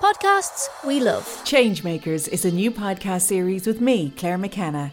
[0.00, 1.24] podcasts we love.
[1.44, 4.92] Changemakers is a new podcast series with me, Claire McKenna,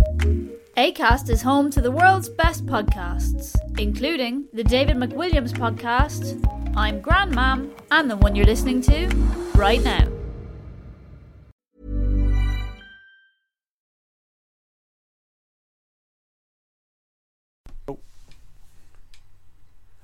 [0.81, 6.43] ACAST is home to the world's best podcasts, including the David McWilliams podcast,
[6.75, 9.05] I'm Grandmam, and the one you're listening to
[9.53, 10.07] right now.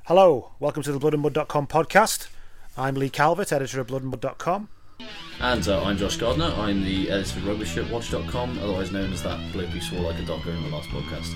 [0.05, 2.27] Hello, welcome to the bloodandmud.com podcast.
[2.77, 4.69] I'm Lee Calvert, editor of bloodandmud.com.
[5.39, 6.51] And uh, I'm Josh Gardner.
[6.57, 10.49] I'm the editor of RugbyShirtWatch.com, otherwise known as that bloke who swore like a doggo
[10.49, 11.35] in the last podcast.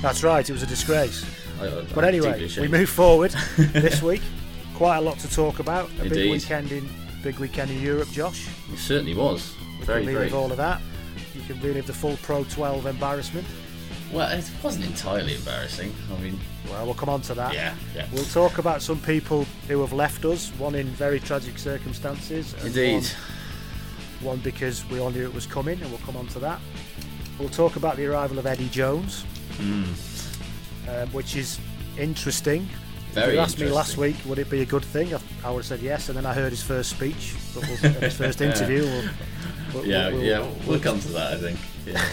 [0.00, 1.24] That's right, it was a disgrace.
[1.60, 4.22] I, I, But anyway, we move forward this week.
[4.74, 5.90] Quite a lot to talk about.
[6.00, 6.88] A big weekend in
[7.22, 8.48] big weekend in Europe, Josh.
[8.72, 9.54] It certainly was.
[9.78, 10.24] We Very, can very.
[10.24, 10.80] relive all of that.
[11.34, 13.46] You can relive the full Pro 12 embarrassment.
[14.12, 15.94] Well, it wasn't entirely embarrassing.
[16.16, 16.38] I mean,
[16.68, 17.54] Well, we'll come on to that.
[17.54, 18.06] yeah, yeah.
[18.12, 22.54] We'll talk about some people who have left us, one in very tragic circumstances.
[22.54, 23.04] and Indeed.
[24.20, 26.60] One, one because we all knew it was coming, and we'll come on to that.
[27.38, 29.24] We'll talk about the arrival of Eddie Jones,
[29.58, 29.84] Mm.
[30.88, 31.58] um, which is
[31.98, 32.68] interesting.
[33.12, 35.14] Very if you asked me last week, would it be a good thing?
[35.14, 37.76] I, I would have said yes, and then I heard his first speech, but we'll,
[38.00, 38.82] his first interview.
[38.84, 39.10] We'll,
[39.74, 40.46] we'll- Yeah, yeah.
[40.66, 41.34] We'll come to that.
[41.34, 41.58] I think.
[41.86, 42.04] Yeah.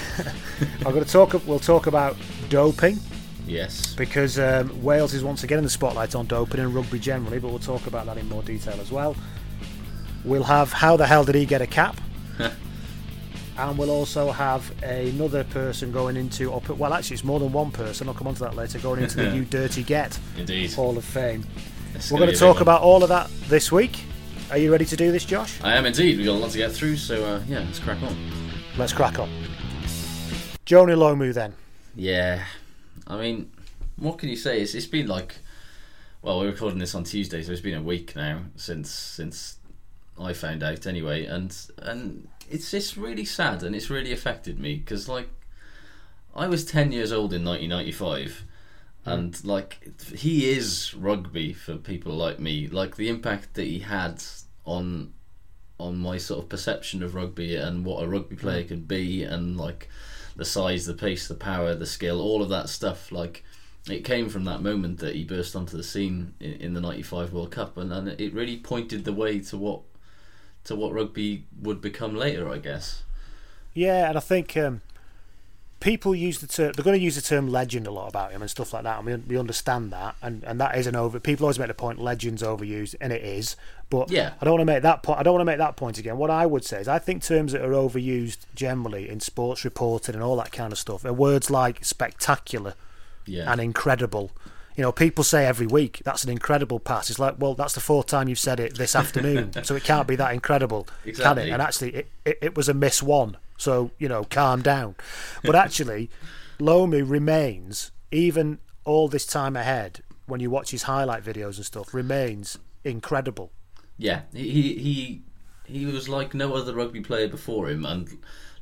[0.85, 1.33] I'm going to talk.
[1.45, 2.15] We'll talk about
[2.49, 2.99] doping
[3.45, 3.93] yes.
[3.95, 7.49] because um, Wales is once again in the spotlight on doping and rugby generally, but
[7.49, 9.15] we'll talk about that in more detail as well.
[10.23, 11.99] We'll have how the hell did he get a cap?
[13.57, 17.71] and we'll also have another person going into, or well, actually, it's more than one
[17.71, 18.07] person.
[18.07, 18.79] I'll come on to that later.
[18.79, 20.73] Going into the new Dirty Get Indeed.
[20.73, 21.45] Hall of Fame.
[21.93, 23.99] It's We're going to talk about all of that this week.
[24.51, 25.61] Are you ready to do this, Josh?
[25.61, 26.17] I am indeed.
[26.17, 28.15] We've got a lot to get through, so uh, yeah, let's crack on.
[28.77, 29.29] Let's crack on.
[30.67, 31.53] Jonah Lomu, then.
[31.95, 32.43] Yeah,
[33.07, 33.49] I mean,
[33.95, 34.59] what can you say?
[34.59, 35.35] It's, it's been like,
[36.21, 39.59] well, we're recording this on Tuesday, so it's been a week now since since
[40.19, 44.75] I found out anyway, and and it's just really sad and it's really affected me
[44.75, 45.29] because like
[46.35, 48.43] I was ten years old in 1995.
[49.05, 49.09] Hmm.
[49.09, 52.67] And like he is rugby for people like me.
[52.67, 54.21] Like the impact that he had
[54.65, 55.13] on
[55.79, 58.41] on my sort of perception of rugby and what a rugby hmm.
[58.41, 59.87] player could be and like
[60.37, 63.11] the size, the pace, the power, the skill, all of that stuff.
[63.11, 63.43] Like
[63.89, 67.33] it came from that moment that he burst onto the scene in, in the '95
[67.33, 69.81] World Cup, and, and it really pointed the way to what
[70.63, 73.03] to what rugby would become later, I guess.
[73.73, 74.81] Yeah, and I think um,
[75.79, 76.73] people use the term.
[76.73, 78.97] They're going to use the term legend a lot about him and stuff like that.
[78.97, 81.19] I mean, we understand that, and, and that is an over.
[81.19, 83.55] People always make the point legend's overused, and it is.
[83.89, 84.33] But Yeah.
[84.41, 85.19] I don't want to make that point.
[85.19, 86.17] I don't want to make that point again.
[86.17, 90.13] What I would say is, I think terms that are overused generally in sports reporting
[90.15, 92.73] and all that kind of stuff are words like spectacular
[93.25, 93.49] Yeah.
[93.51, 94.31] and incredible.
[94.75, 97.09] You know, people say every week that's an incredible pass.
[97.09, 100.07] It's like, well, that's the fourth time you've said it this afternoon, so it can't
[100.07, 100.85] be that incredible,
[101.15, 101.49] can it?
[101.49, 104.95] And actually, it, it, it was a miss one, so you know, calm down.
[105.43, 106.09] But actually,
[106.59, 111.93] Lomu remains even all this time ahead when you watch his highlight videos and stuff
[111.93, 113.51] remains incredible.
[113.97, 115.21] Yeah, he he
[115.65, 118.09] he was like no other rugby player before him, and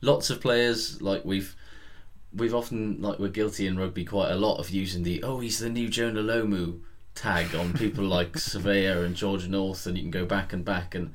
[0.02, 1.56] lots of players like we've
[2.34, 5.60] we've often like we're guilty in rugby quite a lot of using the oh he's
[5.60, 6.82] the new Jonah Lomu
[7.14, 10.96] tag on people like Savea and Georgia North, and you can go back and back
[10.96, 11.14] and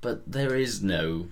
[0.00, 1.28] but there is no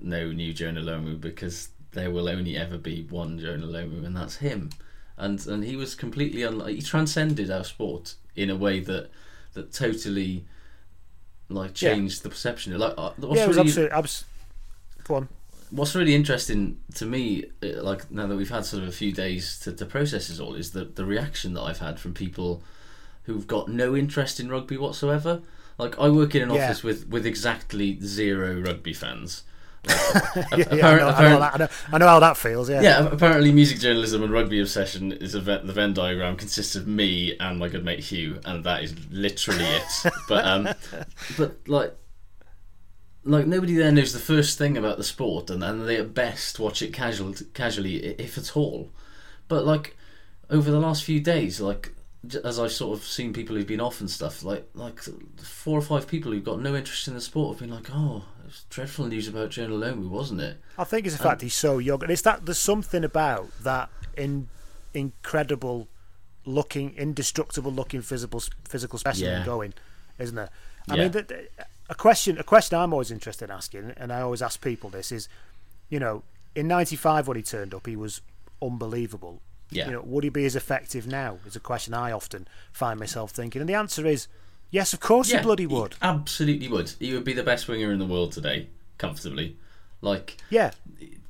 [0.00, 4.36] no new Jonah Lomu because there will only ever be one Jonah Lomu, and that's
[4.36, 4.70] him.
[5.16, 9.10] And and he was completely unlike he transcended our sport in a way that
[9.52, 10.44] that totally
[11.48, 11.94] like Yeah.
[11.94, 12.76] the perception.
[12.78, 13.96] Like uh, what's yeah, it was really, absolutely.
[13.96, 14.24] Abs-
[15.04, 15.28] go on.
[15.70, 19.12] what's really interesting to me, uh, like now that we've had sort of a few
[19.12, 22.62] days to, to process this all, is the the reaction that I've had from people
[23.24, 25.40] who've got no interest in rugby whatsoever.
[25.78, 26.64] Like I work in an Yeah.
[26.66, 29.42] office with with exactly zero rugby fans.
[30.56, 32.70] yeah, yeah, I, know, I, know that, I, know, I know how that feels.
[32.70, 32.80] Yeah.
[32.80, 37.36] Yeah, apparently music journalism and rugby obsession is a the Venn diagram consists of me
[37.38, 40.12] and my good mate Hugh, and that is literally it.
[40.28, 40.68] but um,
[41.36, 41.94] but like,
[43.24, 46.58] like nobody there knows the first thing about the sport, and and they at best
[46.58, 48.90] watch it casual, casually, if at all.
[49.48, 49.96] But like
[50.50, 51.92] over the last few days, like
[52.44, 55.00] as I've sort of seen people who've been off and stuff, like like
[55.42, 58.24] four or five people who've got no interest in the sport have been like, oh,
[58.44, 60.58] was dreadful news about Jonah Lomu, wasn't it?
[60.78, 63.88] I think it's the fact he's so young, and it's that there's something about that
[64.16, 64.48] in
[64.92, 65.88] incredible
[66.44, 69.44] looking, indestructible looking physical physical specimen Yeah.
[69.44, 69.74] going,
[70.18, 70.50] isn't there?
[70.88, 71.02] I Yeah.
[71.02, 71.48] mean, the, the-
[71.90, 75.12] a question a question I'm always interested in asking, and I always ask people this
[75.12, 75.28] is,
[75.90, 76.22] you know,
[76.54, 78.20] in '95 when he turned up, he was
[78.62, 79.40] unbelievable.
[79.70, 79.86] Yeah.
[79.86, 81.38] You know, would he be as effective now?
[81.46, 84.28] Is a question I often find myself thinking, and the answer is
[84.74, 85.94] yes, of course he bloody would.
[86.02, 86.92] absolutely would.
[86.98, 88.68] He would be the best winger in the world today,
[88.98, 89.56] comfortably.
[90.00, 90.72] Like Yeah,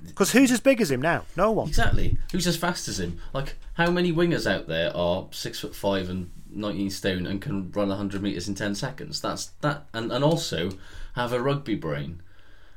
[0.05, 1.25] because who's as big as him now?
[1.37, 1.69] No one.
[1.69, 2.19] exactly.
[2.33, 3.21] Who's as fast as him?
[3.33, 7.71] Like how many wingers out there are six foot five and nineteen stone and can
[7.73, 9.21] run hundred meters in ten seconds?
[9.21, 10.71] That's that, and and also
[11.15, 12.21] have a rugby brain.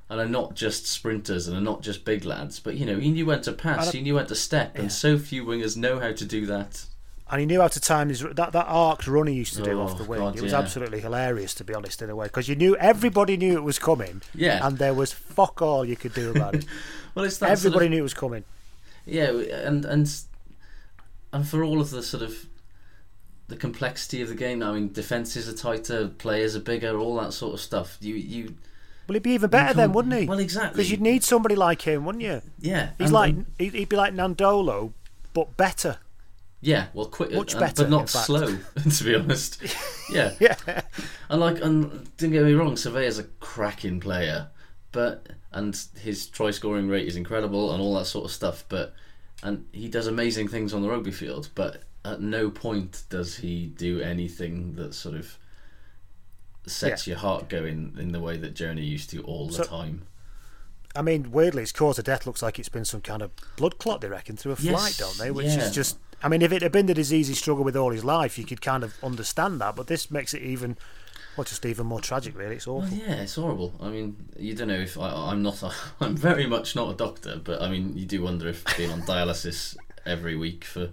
[0.09, 3.11] And are not just sprinters and are not just big lads, but you know, he
[3.11, 6.13] knew when to pass, he knew when to step, and so few wingers know how
[6.13, 6.85] to do that.
[7.29, 9.79] And he knew how to time his that that arced run he used to do
[9.79, 10.19] Oh, off the wing.
[10.21, 10.59] God, it was yeah.
[10.59, 13.77] absolutely hilarious, to be honest, in a way, because you knew everybody knew it was
[13.79, 14.21] coming.
[14.33, 14.65] Yeah.
[14.65, 16.65] and there was fuck all you could do about it.
[17.15, 18.43] Well, it's that sort of- everybody knew it was coming.
[19.05, 20.07] Yeah, and and
[21.33, 22.45] and for all of the sort of
[23.47, 27.33] the complexity of the game, I mean, defenses are tighter, players are bigger, all that
[27.33, 27.97] sort of stuff.
[28.01, 28.55] You you
[29.07, 30.25] Well, he'd be even better then, wouldn't he?
[30.27, 30.77] well, exactly.
[30.77, 32.41] Because you'd need somebody like him, wouldn't you?
[32.59, 34.91] yeah, He's and- like and- he'd be like Nadolo,
[35.33, 35.97] but better.
[36.59, 38.47] Yeah, well, quick, Much uh, and- better, but not slow.
[38.97, 39.61] to be honest,
[40.11, 40.55] yeah, Yeah,
[41.29, 44.47] and like, and don't get me wrong, Savea's a cracking player,
[44.91, 48.93] but and his try scoring rate is incredible and all that sort of stuff, but
[49.43, 53.67] and he does amazing things on the rugby field, but at no point does he
[53.67, 55.37] do anything that sort of
[56.65, 60.07] sets your heart going in the way that Jonah used to all the So- time.
[60.95, 63.77] I mean, weirdly, his cause of death looks like it's been some kind of blood
[63.77, 65.29] clot, they reckon, through a Yes, flight, don't they?
[65.29, 65.59] Which yeah.
[65.67, 65.97] is just.
[66.23, 68.45] I mean, if it had been the disease he struggled with all his life, you
[68.45, 69.75] could kind of understand that.
[69.75, 70.77] But this makes it even,
[71.35, 72.35] well, just even more tragic.
[72.37, 72.89] Really, it's awful.
[72.89, 73.73] Well, yeah, it's horrible.
[73.81, 75.61] I mean, you don't know if I, I'm not.
[75.63, 78.91] A, I'm very much not a doctor, but I mean, you do wonder if being
[78.91, 80.89] on dialysis every week for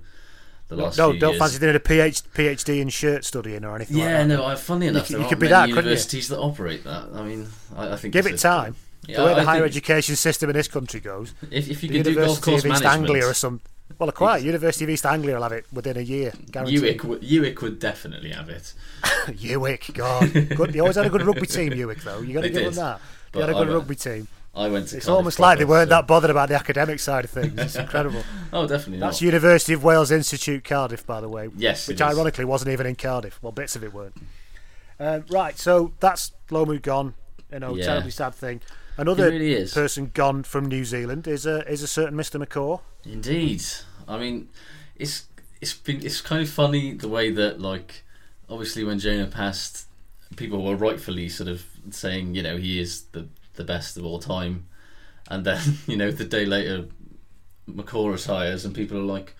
[0.69, 1.39] the last no, don't years.
[1.39, 4.37] fancy doing a PhD, PhD in shirt studying or anything Yeah, like that.
[4.37, 4.45] no.
[4.45, 5.81] I, funny enough, you there could be that, couldn't you?
[5.91, 7.11] universities that operate that.
[7.15, 7.47] I mean,
[7.77, 8.77] I, I think Give it a- time.
[9.07, 11.91] Yeah, the way the higher think education system in this country goes, If, if you
[11.91, 13.61] the can do golf University course of East management, Anglia or some.
[13.99, 14.43] Well, quite.
[14.43, 16.81] University of East Anglia will have it within a year, guaranteed.
[16.83, 18.73] UWIC, would- UWIC would definitely have it.
[19.27, 20.73] UWIC, God, good.
[20.73, 22.21] They always had a good rugby team, UWIC, though.
[22.21, 23.01] You got to give them that.
[23.33, 24.29] They had a good went- rugby team.
[24.57, 24.97] I went to.
[24.99, 27.59] It's almost like they weren't so- that bothered about the academic side of things.
[27.59, 28.23] It's incredible.
[28.53, 29.27] Oh, definitely That's not.
[29.27, 31.49] University of Wales Institute, Cardiff, by the way.
[31.57, 32.17] Yes, which it is.
[32.17, 33.41] ironically wasn't even in Cardiff.
[33.43, 34.15] Well, bits of it weren't.
[35.01, 37.15] Um, right, so that's Lomu gone.
[37.53, 37.87] You know, Yeah.
[37.87, 38.61] terribly sad thing.
[38.97, 42.45] Another really person gone from New Zealand is a is a certain Mr.
[42.45, 42.81] McCaw.
[43.05, 43.65] Indeed.
[44.07, 44.49] I mean,
[44.97, 45.27] it's
[45.61, 48.05] it's been it's kind of funny the way that like
[48.49, 49.87] obviously when Jonah passed,
[50.37, 54.21] people were rightfully sort of saying you know he is the the best of all
[54.21, 54.67] time,
[55.29, 56.87] and then you know the day later,
[57.69, 59.35] McCaw retires and people are like,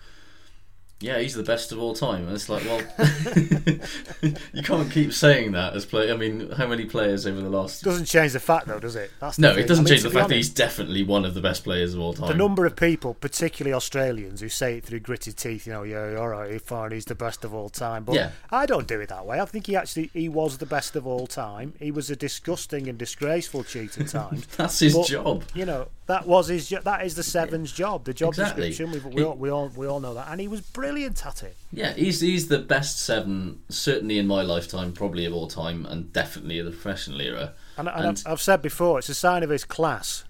[1.01, 2.25] yeah, he's the best of all time.
[2.25, 2.81] And it's like, well,
[4.53, 6.11] you can't keep saying that as play.
[6.11, 7.83] I mean, how many players over the last?
[7.83, 9.11] Doesn't change the fact though, does it?
[9.19, 11.41] That's No, it doesn't I mean, change the fact that he's definitely one of the
[11.41, 12.27] best players of all time.
[12.27, 16.15] The number of people, particularly Australians, who say it through gritted teeth, you know, yeah,
[16.17, 18.03] all right, fine, he's the best of all time.
[18.03, 18.31] But Yeah.
[18.49, 19.39] I don't do it that way.
[19.39, 21.73] I think he actually he was the best of all time.
[21.79, 24.45] He was a disgusting and disgraceful cheat at times.
[24.57, 25.43] That's his But, job.
[25.53, 26.69] You know, that was his.
[26.69, 28.05] Jo- that is the Sevens job.
[28.05, 28.69] The job Exactly.
[28.69, 29.09] description.
[29.09, 30.84] We, we, all, we all we all know that, and he was brilliant
[31.25, 31.55] at it.
[31.71, 36.11] Yeah, he's he's the best seven, certainly in my lifetime, probably of all time, and
[36.11, 37.53] definitely of the professional era.
[37.77, 40.23] And, and, I've, I've said before, it's a sign of his class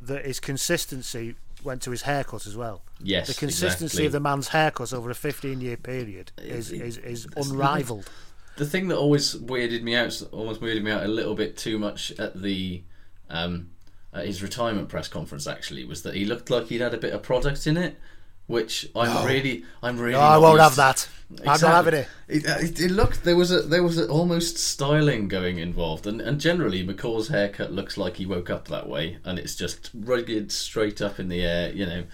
[0.00, 1.34] that his consistency
[1.64, 2.82] went to his haircut as well.
[3.02, 4.06] Yes, the consistency exactly.
[4.06, 8.08] of the man's haircut over a 15-year period is is, is unrivaled.
[8.56, 11.78] The thing that always weirded me out, almost weirded me out a little bit too
[11.78, 12.82] much at the
[13.28, 13.70] um,
[14.14, 15.46] at his retirement press conference.
[15.46, 17.98] Actually, was that he looked like he'd had a bit of product in it,
[18.46, 19.26] which I'm No.
[19.26, 20.12] really, I'm really.
[20.12, 21.08] No, I won't used have that.
[21.40, 22.08] I'm not having it.
[22.28, 26.20] It, it, it looked there was a there was a, almost styling going involved, and
[26.20, 30.52] and generally McCaw's haircut looks like he woke up that way, and it's just rugged,
[30.52, 32.04] straight up in the air, you know.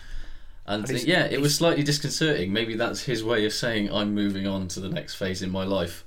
[0.65, 2.53] And, And yeah, it was slightly disconcerting.
[2.53, 5.65] Maybe that's his way of saying I'm moving on to the next phase in my
[5.65, 6.05] life.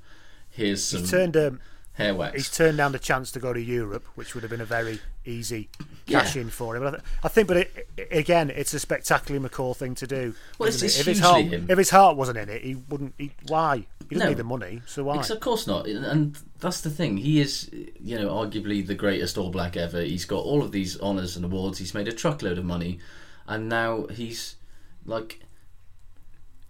[0.48, 1.60] Here's some He's turned um,
[1.92, 2.36] hair wax.
[2.36, 5.00] He's turned down the chance to go to Europe, which would have been a very
[5.26, 5.68] easy
[6.06, 6.20] Yeah.
[6.22, 6.86] cash in for him.
[6.86, 10.34] I, th- I think, but it, again, it's a spectacularly McCaw thing to do.
[10.58, 10.86] Well, it's- it?
[10.86, 11.66] it's if his heart, him.
[11.68, 13.14] if his heart wasn't in it, he wouldn't.
[13.18, 13.86] He, why?
[14.08, 14.28] He doesn't No.
[14.28, 15.14] need the money, so why?
[15.14, 17.16] Because of course not, and that's the thing.
[17.16, 20.00] He is, you know, arguably the greatest All Black ever.
[20.00, 21.78] He's got all of these honours and awards.
[21.78, 22.98] He's made a truckload of money,
[23.46, 24.56] and now he's
[25.04, 25.40] like.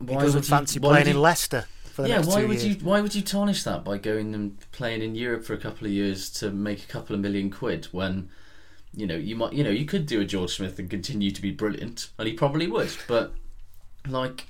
[0.07, 2.65] He doesn't fancy why playing in Leicester for the yeah, next why would years.
[2.67, 2.85] you?
[2.85, 5.93] Why would you tarnish that by going and playing in Europe for a couple of
[5.93, 8.29] years to make a couple of million quid when,
[8.97, 11.43] you know, you might, you know, you could do a George Smith and continue to
[11.43, 13.33] be brilliant, and he probably would, but
[14.09, 14.47] like.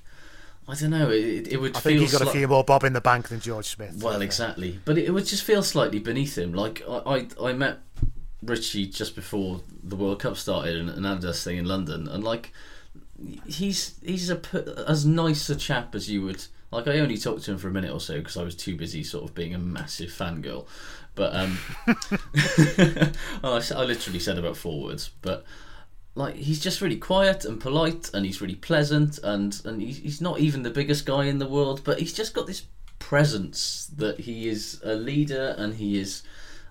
[0.69, 1.11] I don't know.
[1.11, 3.29] It, it would I feel think he's got a few more bob in the bank
[3.29, 4.03] than George Smith.
[4.03, 4.81] well, exactly.
[4.85, 6.53] But it would just feel slightly beneath him.
[6.55, 7.79] Like I, I, I met
[8.43, 12.53] Richie just before the World Cup started and an Adidas thing in London, and like
[13.47, 14.41] he's he's a
[14.88, 16.45] as nice a chap as you would.
[16.71, 18.76] Like I only talked to him for a minute or so because I was too
[18.76, 20.67] busy sort of being a massive fangirl.
[21.16, 21.58] But um,
[23.42, 25.44] I, I literally said about four words, but
[26.16, 30.40] like he's just really quiet and polite and he's really pleasant and and he's, not
[30.40, 32.64] even the biggest guy in the world but he's just got this
[32.99, 36.23] presence that he is a leader and he is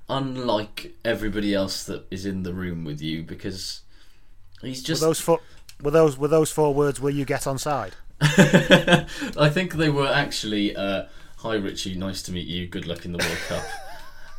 [0.10, 3.82] unlike everybody else that is in the room with you because
[4.62, 5.40] he's just were those four,
[5.82, 7.94] were those were those four words where you get on side?
[8.22, 11.06] I think they were actually uh,
[11.38, 13.64] hi Richie nice to meet you good luck in the World Cup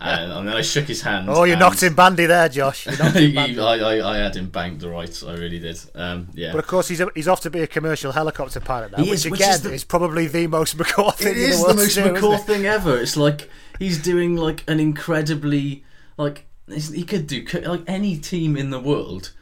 [0.00, 2.84] and, and then I shook his hand Oh, you knocked him bandy there, Josh.
[2.98, 3.58] Bandy.
[3.58, 6.88] I, I, I had him banked right I really did um, yeah But of course,
[6.88, 9.64] he's he's off to be a commercial helicopter pilot now, He which is, again is
[9.66, 12.16] is, the- probably the most McCaw thing It is the the most to do, isn't
[12.16, 12.42] McCaw it?
[12.42, 12.98] thing ever.
[12.98, 13.48] It's like
[13.78, 15.84] he's doing like an incredibly
[16.16, 19.32] like he could do like any team in the world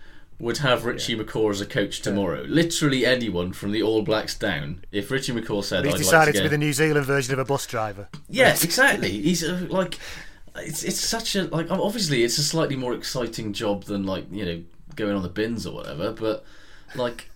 [0.40, 2.42] would have Richie McCaw as a coach tomorrow.
[2.42, 4.84] Literally anyone from the All Blacks down.
[4.90, 7.32] If Richie McCaw said, He's "I'd decided like to, to be the New Zealand version
[7.34, 8.08] of a bus driver.
[8.28, 9.10] Yeah, exactly.
[9.10, 9.96] He's uh, like,
[10.56, 11.70] it's it's such a like.
[11.70, 14.62] Obviously, it's a slightly more exciting job than like you know
[14.94, 16.12] going on the bins or whatever.
[16.12, 16.44] But
[16.94, 17.28] like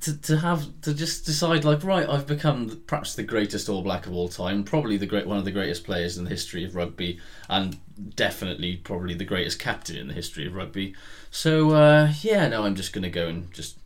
[0.00, 4.06] to to have to just decide like right, I've become perhaps the greatest All Black
[4.06, 6.74] of all time, probably the great one of the greatest players in the history of
[6.74, 7.18] rugby,
[7.48, 7.78] and
[8.14, 10.94] definitely probably the greatest captain in the history of rugby.
[11.30, 13.78] So uh, yeah, now I'm just gonna go and just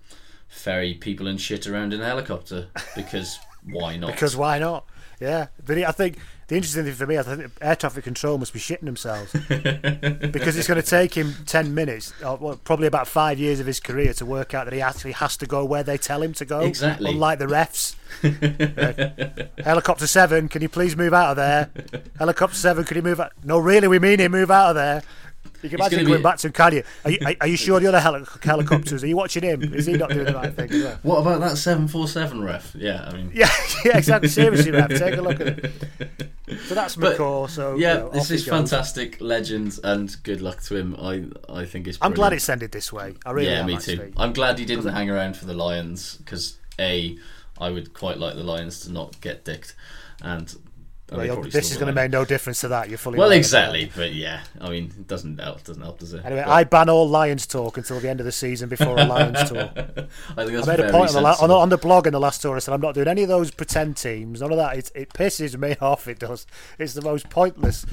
[0.48, 4.12] ferry people and shit around in a helicopter because why not?
[4.12, 4.86] Because why not?
[5.20, 8.54] Yeah, but I think the interesting thing for me, I think air traffic control must
[8.54, 13.06] be shitting themselves because it's going to take him ten minutes, or well, probably about
[13.06, 15.82] five years of his career to work out that he actually has to go where
[15.82, 16.60] they tell him to go.
[16.60, 17.10] Exactly.
[17.10, 17.96] Unlike the refs.
[18.24, 21.70] Uh, helicopter seven, can you please move out of there?
[22.18, 23.32] Helicopter seven, can you move out?
[23.44, 24.30] No, really, we mean it.
[24.30, 25.02] Move out of there.
[25.62, 26.82] You can imagine gonna be- back to him, can you?
[27.04, 29.02] Are you, are, are you sure the other heli- helicopters?
[29.02, 29.74] Are you watching him?
[29.74, 30.70] Is he not doing the right thing?
[30.70, 30.98] well?
[31.02, 32.74] What about that seven four seven ref?
[32.76, 33.50] Yeah, I mean, Yeah,
[33.84, 34.28] yeah, exactly.
[34.28, 36.30] Seriously, Rev, take a look at it.
[36.66, 37.50] So that's But, McCaw.
[37.50, 40.94] So yeah, you know, this is fantastic, legend, and good luck to him.
[40.98, 41.98] I I think it's.
[42.00, 42.34] I'm glad brilliant.
[42.34, 43.14] it's ended this way.
[43.26, 43.96] I really yeah, am, me actually.
[43.96, 44.12] too.
[44.16, 47.18] I'm glad he didn't hang around for the Lions because a,
[47.60, 49.74] I would quite like the Lions to not get dicked,
[50.22, 50.54] and.
[51.10, 52.88] Well, this is going to make no difference to that.
[52.90, 55.64] You're fully Well, right exactly, but yeah, I mean, it doesn't help.
[55.64, 56.22] Doesn't help, does it?
[56.24, 59.04] Anyway, But I ban all Lions talk until the end of the season before a
[59.04, 59.70] Lions tour.
[60.36, 62.20] I think I made a point on the, la- on, on the blog in the
[62.20, 62.56] last tour.
[62.56, 64.40] I said I'm not doing any of those pretend teams.
[64.42, 64.76] None of that.
[64.76, 66.06] It, it pisses me off.
[66.08, 66.46] It does.
[66.78, 67.86] It's the most pointless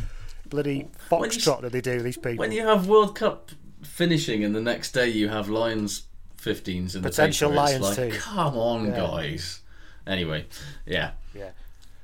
[0.50, 2.02] bloody When you s- foxtrot that they do.
[2.02, 2.36] These people.
[2.38, 6.04] When you have World Cup finishing and the next day you have Lions
[6.38, 8.20] 15s in Potential the paper, Lions like, team.
[8.20, 8.98] come on, Yeah.
[8.98, 9.62] guys.
[10.06, 10.46] Anyway,
[10.86, 11.12] yeah.
[11.34, 11.52] Yeah.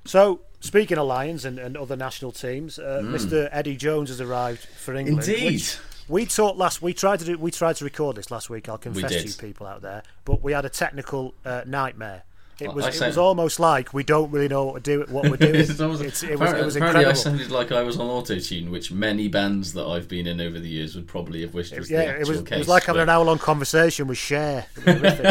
[0.06, 3.14] So, speaking of Lions and, and other national teams, uh, Mm.
[3.14, 3.50] Mr.
[3.52, 5.28] Eddie Jones has arrived for England.
[5.28, 5.64] Indeed.
[6.08, 6.82] We talked last.
[6.82, 7.38] We tried to do.
[7.38, 8.68] We tried to record this last week.
[8.68, 12.24] I'll confess to you people out there, but we had a technical uh, nightmare.
[12.62, 12.88] It was.
[12.88, 15.12] It sound- was almost like we don't really know what to do.
[15.12, 15.56] What we're doing.
[15.62, 16.42] It's almost- It's- it was.
[16.50, 19.74] apparently, It was apparently I sounded like I was on auto tune, which many bands
[19.74, 22.28] that I've been in over the years would probably have wished was the yeah, it
[22.28, 22.42] was.
[22.42, 22.52] case.
[22.52, 24.66] It was like having an hour-long conversation with Cher.
[24.78, 25.24] It was horrific.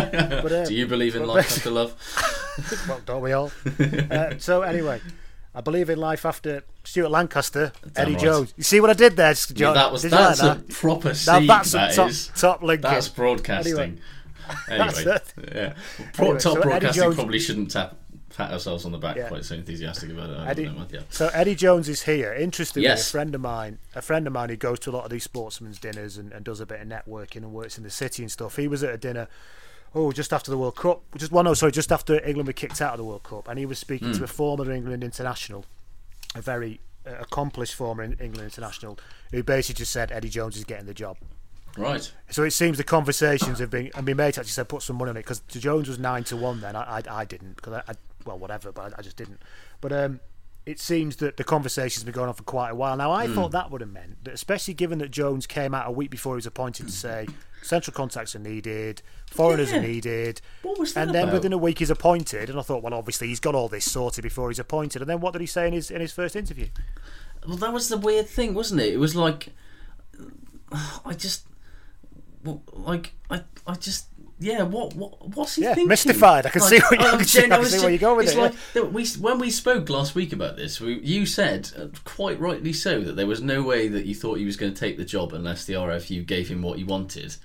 [0.42, 1.94] But, uh, Do you believe in life after love?
[2.88, 3.50] well, don't we all?
[4.10, 5.00] uh, so anyway,
[5.54, 8.22] I believe in life after Stuart Lancaster, Damn Eddie right.
[8.22, 8.54] Jones.
[8.56, 10.68] You see what I did there, Yeah, that was Did you like that's a that?
[10.70, 12.30] proper Now that's that top, is.
[12.36, 12.60] top.
[12.62, 13.72] That's broadcasting.
[13.78, 13.98] Anyway.
[14.68, 15.74] Anyway, That's yeah.
[16.14, 17.96] Pro- Anyway, top so broadcasting Jones- probably shouldn't tap,
[18.36, 19.28] pat ourselves on the back Yeah.
[19.28, 20.48] quite so enthusiastic about it.
[20.48, 21.00] Eddie, know, yeah.
[21.10, 22.32] So Eddie Jones is here.
[22.32, 23.08] Interestingly, Yes.
[23.08, 25.24] a friend of mine, a friend of mine who goes to a lot of these
[25.24, 28.30] sportsmen's dinners and, and does a bit of networking and works in the city and
[28.30, 28.56] stuff.
[28.56, 29.28] He was at a dinner,
[29.94, 32.80] oh, just after the World Cup, just one, no, sorry, just after England were kicked
[32.80, 34.18] out of the World Cup, and he was speaking Mm.
[34.18, 35.64] to a former England international,
[36.36, 38.98] a very uh, accomplished former in- England international,
[39.32, 41.16] who basically just said Eddie Jones is getting the job.
[41.76, 42.12] Right.
[42.30, 45.10] So it seems the conversations have been, and my mate actually said put some money
[45.10, 46.76] on it because Jones was nine to one then.
[46.76, 49.40] I, I, I didn't because I, I, well, whatever, but I, I just didn't.
[49.80, 50.20] But um,
[50.66, 52.96] it seems that the conversation's been going on for quite a while.
[52.96, 53.34] Now, I Mm.
[53.34, 56.34] thought that would have meant that, especially given that Jones came out a week before
[56.34, 57.26] he was appointed to say
[57.62, 59.00] central contacts are needed,
[59.30, 59.78] foreigners Yeah.
[59.78, 60.40] are needed.
[60.62, 61.34] What was that And then about?
[61.34, 64.22] within a week he's appointed, and I thought, well, obviously he's got all this sorted
[64.22, 65.00] before he's appointed.
[65.02, 66.68] And then what did he say in his in his first interview?
[67.46, 68.92] Well, that was the weird thing, wasn't it?
[68.92, 69.48] It was like,
[71.04, 71.46] I just,
[72.72, 74.06] like, I, I just,
[74.38, 74.62] yeah.
[74.62, 75.88] What, what, what's he Yeah, thinking?
[75.88, 76.46] mystified.
[76.46, 78.40] I can see where you- I see- I was where you're going with it's it,
[78.40, 78.82] Like yeah.
[78.82, 83.00] we, when we spoke last week about this, we, you said uh, quite rightly so
[83.02, 85.32] that there was no way that you thought he was going to take the job
[85.32, 87.36] unless the RFU gave him what he wanted.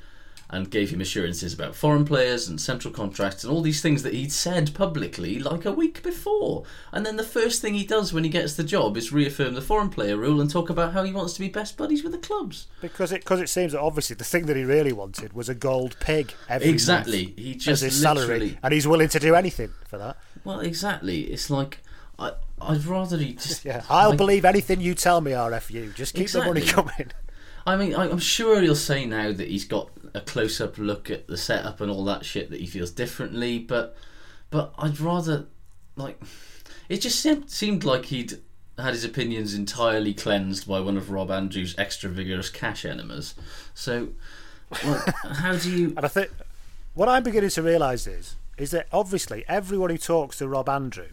[0.55, 4.13] And gave him assurances about foreign players and central contracts and all these things that
[4.13, 6.63] he'd said publicly like a week before.
[6.93, 9.61] And then the first thing he does when he gets the job is reaffirm the
[9.61, 12.17] foreign player rule and talk about how he wants to be best buddies with the
[12.19, 12.67] clubs.
[12.79, 15.55] Because it because it seems that obviously the thing that he really wanted was a
[15.55, 17.25] gold pig every Exactly.
[17.25, 20.15] month He as just his salary, and he's willing to do anything for that.
[20.45, 21.23] Well, exactly.
[21.23, 21.79] It's like
[22.17, 22.31] I,
[22.61, 23.65] I'd rather he just.
[23.65, 25.93] Yeah, I'll like- believe anything you tell me, RFU.
[25.95, 27.11] Just keep the money coming.
[27.67, 31.37] I mean, I'm sure he'll say now that he's got a close-up look at the
[31.37, 33.95] setup and all that shit that he feels differently, but
[34.49, 35.47] but I'd rather
[35.95, 36.21] like
[36.87, 38.39] it just seemed, seemed like he'd
[38.77, 43.35] had his opinions entirely cleansed by one of Rob Andrew's extra vigorous cash enemas.
[43.73, 44.09] So,
[44.83, 45.93] well, how do you?
[45.95, 46.31] And I think
[46.93, 51.09] what I'm beginning to realise is is that obviously everyone who talks to Rob Andrew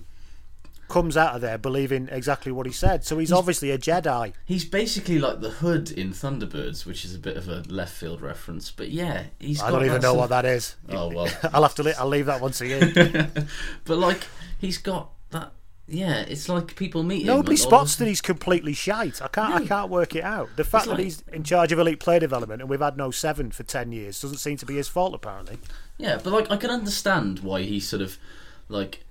[0.93, 3.05] comes out of there believing exactly what he said.
[3.05, 4.35] So he's, obviously a Jedi.
[4.45, 8.21] He's basically like the Hood in Thunderbirds, which is a bit of a left field
[8.21, 8.71] reference.
[8.71, 9.63] But yeah, he's.
[9.63, 10.77] I got don't even know sort what that is.
[10.91, 11.29] Oh well.
[11.53, 11.83] I'll have to.
[11.83, 13.27] Li- I'll leave that one to you.
[13.85, 14.21] but like,
[14.59, 15.53] he's got that.
[15.89, 17.27] Yeah, it's like people meet him.
[17.29, 19.21] Nobody all spots of- that he's completely shite.
[19.23, 19.55] I can't.
[19.55, 20.51] I can't work it out.
[20.57, 23.11] The fact like- that he's in charge of elite player development and we've had no
[23.11, 25.15] seven for ten years doesn't seem to be his fault.
[25.15, 25.59] Apparently,
[25.97, 28.19] Yeah, but like I can understand why he sort of
[28.69, 29.05] like.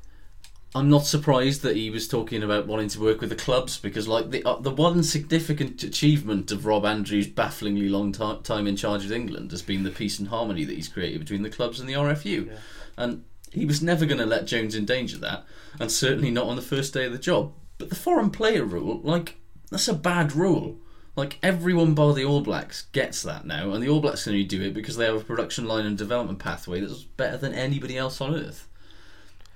[0.74, 4.08] I'm not surprised that he was talking about wanting to work with the clubs because,
[4.08, 8.78] like, the uh, the one significant achievement of Rob Andrew's bafflingly long ti time in
[8.78, 11.80] charge of England has been the peace and harmony that he's created between the clubs
[11.80, 12.58] and the RFU,
[12.96, 15.44] and he was never going to let Jones endanger that,
[15.78, 17.52] and certainly not on the first day of the job.
[17.78, 20.78] But the foreign player rule, like, that's a bad rule.
[21.18, 24.46] Like everyone bar the All Blacks gets that now, and the All Blacks can only
[24.46, 27.98] do it because they have a production line and development pathway that's better than anybody
[27.98, 28.70] else on earth.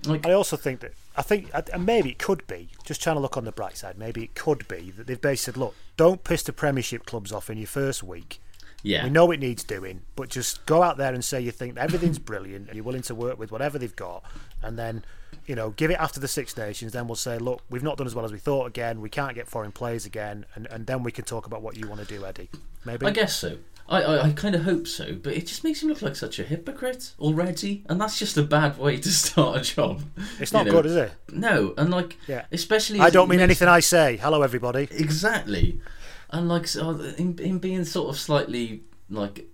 [0.08, 3.38] I also think that I think and maybe it could be just trying to look
[3.38, 3.98] on the bright side.
[3.98, 7.50] Maybe it could be that they've basically said, look, don't piss the Premiership clubs off
[7.50, 8.40] in your first week.
[8.84, 9.04] Yeah.
[9.04, 12.20] We know it needs doing, but just go out there and say you think everything's
[12.20, 14.24] brilliant and you're willing to work with whatever they've got,
[14.62, 15.04] and then,
[15.48, 16.92] you know, give it after the Six Nations.
[16.92, 19.02] Then we'll say, look, we've not done as well as we thought again.
[19.02, 21.88] We can't get foreign players again, and, and then we can talk about what you
[21.88, 22.50] want to do, Eddie.
[22.86, 23.08] Maybe.
[23.08, 23.58] I guess so.
[23.88, 26.40] I, I, I kind of hope so, but it just makes him look like such
[26.40, 30.02] a hypocrite already, and that's just a bad way to start a job.
[30.40, 30.72] It's not know.
[30.72, 31.12] good, is it?
[31.32, 32.46] No, and like, Yeah.
[32.52, 34.18] especially I don't mean makes- anything I say.
[34.18, 34.88] Hello, everybody.
[34.92, 35.80] Exactly,
[36.32, 39.46] and like so, him, him being sort of slightly like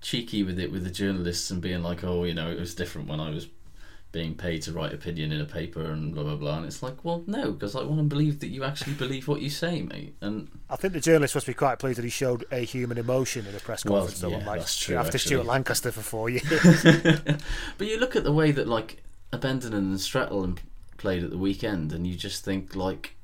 [0.00, 3.08] cheeky with it with the journalists and being like, oh, you know, it was different
[3.08, 3.48] when I was
[4.14, 6.56] being paid to write opinion in a paper and blah blah blah.
[6.58, 9.42] And it's like, well, no, because I want to believe that you actually believe what
[9.42, 10.14] you say, mate.
[10.20, 13.44] And I think the journalist must be quite pleased that he showed a human emotion
[13.44, 14.20] in a press Well, conference.
[14.20, 15.36] though, yeah, unlike that's true, After actually.
[15.36, 16.44] Stuart Lancaster for four years.
[17.76, 20.54] but you look at the way that like Abendanon and Strettle
[20.96, 23.16] played at the weekend, and you just think like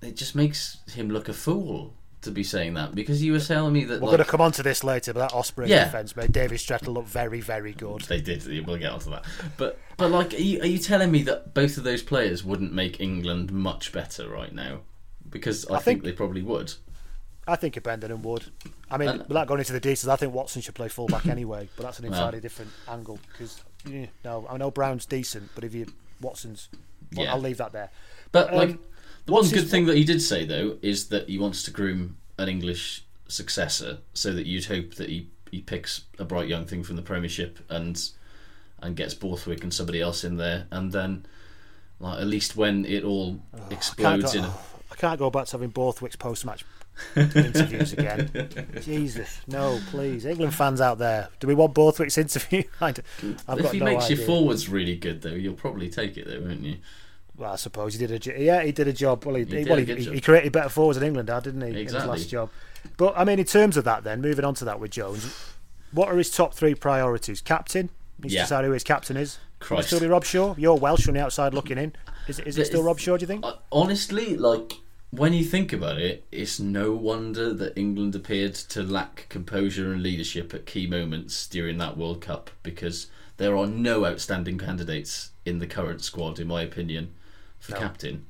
[0.00, 3.72] it just makes him look a fool to be saying that because you were telling
[3.72, 5.84] me that We're like, going to come on to this later, but that Osprey Yeah.
[5.84, 8.02] defence made David Strettle look very, very good.
[8.02, 8.46] They did.
[8.66, 9.24] We'll get onto that.
[9.56, 12.72] But but like, are you, are you telling me that both of those players wouldn't
[12.72, 14.80] make England much better right now?
[15.28, 16.74] Because I, I think, think- they probably would.
[17.48, 18.44] I think Abendanon would.
[18.90, 21.68] I mean, And- without going into the details, I think Watson should play fullback anyway,
[21.76, 22.14] but that's an Well.
[22.14, 23.18] entirely different angle.
[23.32, 25.86] Because, yeah, no, I know Brown's decent, but if you
[26.20, 26.68] Watson's.
[27.16, 27.32] Well, Yeah.
[27.32, 27.90] I'll leave that there.
[28.30, 28.78] But Um, like,
[29.30, 32.16] the one good thing that he did say though is that he wants to groom
[32.38, 36.82] an English successor, so that you'd hope that he he picks a bright young thing
[36.82, 38.10] from the Premiership and
[38.82, 41.26] and gets Borthwick and somebody else in there, and then
[41.98, 44.48] like at least when it all I can't, explodes go, in a
[44.92, 46.64] I can't go back to having Borthwick's post match
[47.16, 48.30] interviews again.
[48.82, 50.26] Jesus, no, please.
[50.26, 52.62] England fans out there, do we want Borthwick's interview?
[52.80, 52.94] I
[53.48, 54.16] I've if he no makes idea.
[54.18, 56.76] your forwards really good though, you'll probably take it though, won't you?
[57.40, 59.24] Well, I suppose he did a yeah he did a job.
[59.24, 61.68] Well, he, He well, he, he- created better forwards in England didn't he?
[61.70, 62.12] In Exactly.
[62.12, 62.50] his last job.
[62.98, 65.34] But I mean, in terms of that, then moving on to that with Jones,
[65.92, 67.40] what are his top three priorities?
[67.40, 67.88] Captain.
[68.22, 68.42] Needs Yeah.
[68.42, 69.38] to decide who his captain is.
[69.58, 69.88] Christ.
[69.88, 70.56] still be Robshaw.
[70.58, 71.94] You're Welsh on the outside looking in.
[72.28, 73.18] Is it, is it still Robshaw?
[73.18, 73.44] Do you think?
[73.72, 74.74] Honestly, like
[75.10, 80.02] when you think about it, it's no wonder that England appeared to lack composure and
[80.02, 83.06] leadership at key moments during that World Cup because
[83.38, 87.14] there are no outstanding candidates in the current squad, in my opinion,
[87.60, 87.78] for No.
[87.78, 88.26] captain.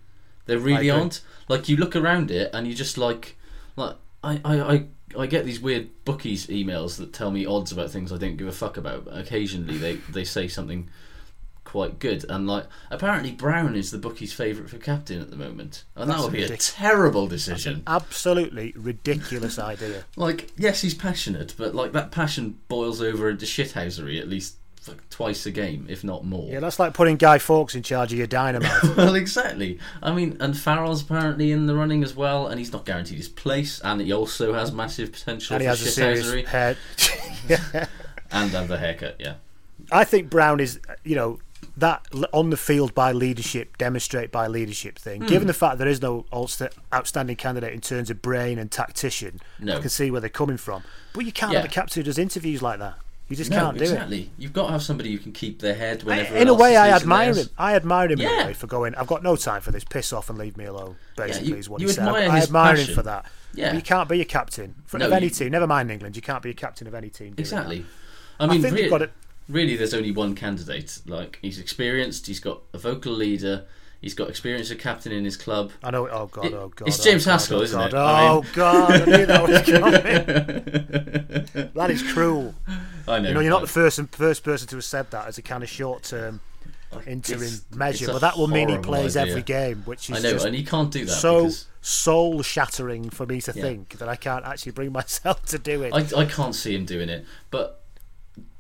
[0.47, 1.23] There really aren't.
[1.49, 3.37] Like you look around it and you just like,
[3.77, 4.85] like I, I, I,
[5.19, 8.49] I get these weird bookies emails that tell me odds about things I don't give
[8.49, 9.05] a fuck about.
[9.07, 10.91] But Occasionally they they say something
[11.63, 15.85] quite good and like apparently Brown is the bookie's favourite for captain at the moment
[15.95, 17.85] and That's that would be a terrible decision.
[17.87, 20.05] Absolutely ridiculous idea.
[20.17, 24.57] Like yes, he's passionate, but like that passion boils over into shithousery at least
[24.91, 26.51] like, twice a game, if not more.
[26.51, 28.83] Yeah, that's like putting Guy Fawkes in charge of your dynamite.
[28.97, 29.79] well, exactly.
[30.03, 33.29] I mean, and Farrell's apparently in the running as well, and he's not guaranteed his
[33.29, 36.77] place, and he also has massive potential and he has a serious head.
[38.31, 39.17] and and the haircut.
[39.19, 39.35] Yeah,
[39.91, 41.39] I think Brown is, you know,
[41.77, 45.23] that on the field by leadership, demonstrate by leadership thing.
[45.23, 45.27] Hmm.
[45.27, 46.27] Given the fact there is no
[46.93, 49.79] outstanding candidate in terms of brain and tactician, No.
[49.79, 50.83] I can see where they're coming from.
[51.13, 51.61] But you can't Yeah.
[51.61, 52.95] have a captain who does interviews like that.
[53.31, 54.29] You just no, can't do exactly.
[54.39, 56.05] You've got to have somebody who can keep their head it.
[56.05, 56.37] whenever.
[56.37, 57.47] in a way, I admire him.
[57.57, 58.47] I admire him Yeah.
[58.49, 58.95] way for going.
[58.97, 59.85] I've got no time for this.
[59.85, 60.97] Piss off and leave me alone.
[61.17, 62.09] Basically, you- is what he said.
[62.09, 63.27] I admire him for that.
[63.55, 63.69] Yeah.
[63.71, 65.51] But you can't be a captain for, No, of any you- team.
[65.53, 66.17] Never mind England.
[66.17, 67.35] You can't be a captain of any team.
[67.39, 67.79] Exactly.
[68.39, 68.45] that.
[68.45, 69.13] I mean, think rea- you've got it.
[69.49, 70.99] really, there's only one candidate.
[71.07, 72.27] Like he's experienced.
[72.27, 73.65] He's got a vocal leader.
[74.01, 75.73] He's got experience of captain in his club.
[75.85, 76.09] I know.
[76.09, 76.47] Oh god.
[76.47, 76.89] It- Oh god.
[76.89, 77.97] it's oh, James God, oh, Haskell, oh, isn't God, it?
[77.97, 78.91] I Oh mean- god.
[78.91, 79.63] I knew that was
[81.55, 81.73] coming.
[81.75, 82.55] that is cruel.
[83.11, 83.29] I know.
[83.29, 85.63] You know, you're not the first first person to have said that as a kind
[85.63, 86.41] of short term
[87.07, 89.31] interim it's- measure, it's but that will mean he plays idea.
[89.31, 92.43] every game, which is I know, just and he can't do that so because soul
[92.43, 93.63] shattering for me to Yeah.
[93.63, 95.93] think that I can't actually bring myself to do it.
[95.95, 97.25] I, I can't see him doing it.
[97.51, 97.83] But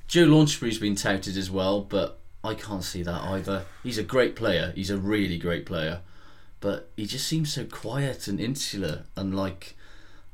[0.07, 3.65] Joe Launchbury's been touted as well, but I can't see that either.
[3.83, 4.73] He's a great player.
[4.77, 6.01] He's a really great player,
[6.61, 9.77] but he just seems so quiet and insular and like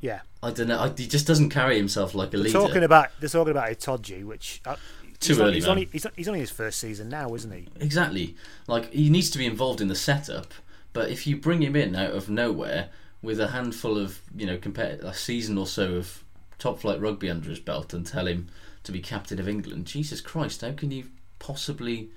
[0.06, 0.20] yeah.
[0.42, 0.78] I don't know.
[0.80, 2.58] I, he just doesn't carry himself like a They're leader.
[2.58, 4.76] talking about they're talking about Itoje, which uh,
[5.18, 5.70] Too he's, on- early, he's man.
[5.70, 7.66] only he's, he's only his first season now, isn't he?
[7.80, 8.36] Exactly.
[8.68, 10.52] Like he needs to be involved in the setup,
[10.92, 12.90] but if you bring him in out of nowhere
[13.22, 16.22] with a handful of you know compet- a season or so of
[16.58, 18.48] top flight rugby under his belt and tell him
[18.84, 21.04] to be captain of England, Jesus Christ, how can you
[21.40, 22.10] possibly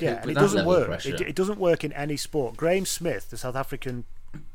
[0.00, 1.06] Yeah, it that doesn't work.
[1.06, 2.56] It, it doesn't work in any sport.
[2.56, 4.04] Graeme Smith, the South African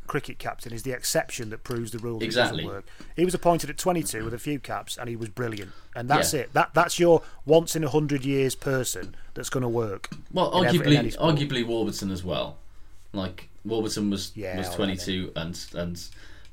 [0.07, 2.21] cricket captain, is the exception that proves the rule.
[2.23, 2.63] Exactly.
[2.63, 2.85] doesn't work.
[3.15, 5.71] He was appointed at 22 with a few caps, and he was brilliant.
[5.95, 6.41] And that's Yeah.
[6.41, 6.53] it.
[6.53, 10.09] That that's your once in a hundred years person that's going to work.
[10.31, 12.57] Well, in every- arguably, arguably Warburton as well.
[13.13, 16.01] Like Warburton was Yeah, was all right twenty two, and and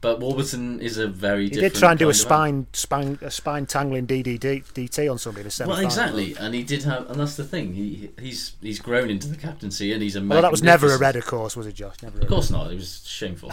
[0.00, 3.66] but Warburton is a very He did try and do a spine spine a spine
[3.66, 7.20] tangling DDD DT on somebody in a semi Well, exactly, and he did have, and
[7.20, 7.74] that's the thing.
[7.74, 10.22] He he's he's grown into the captaincy, and he's a.
[10.22, 11.96] Well, that was never a red, of course, was it, Josh?
[12.02, 12.18] Never.
[12.20, 12.70] Of course not.
[12.72, 13.52] It was shameful,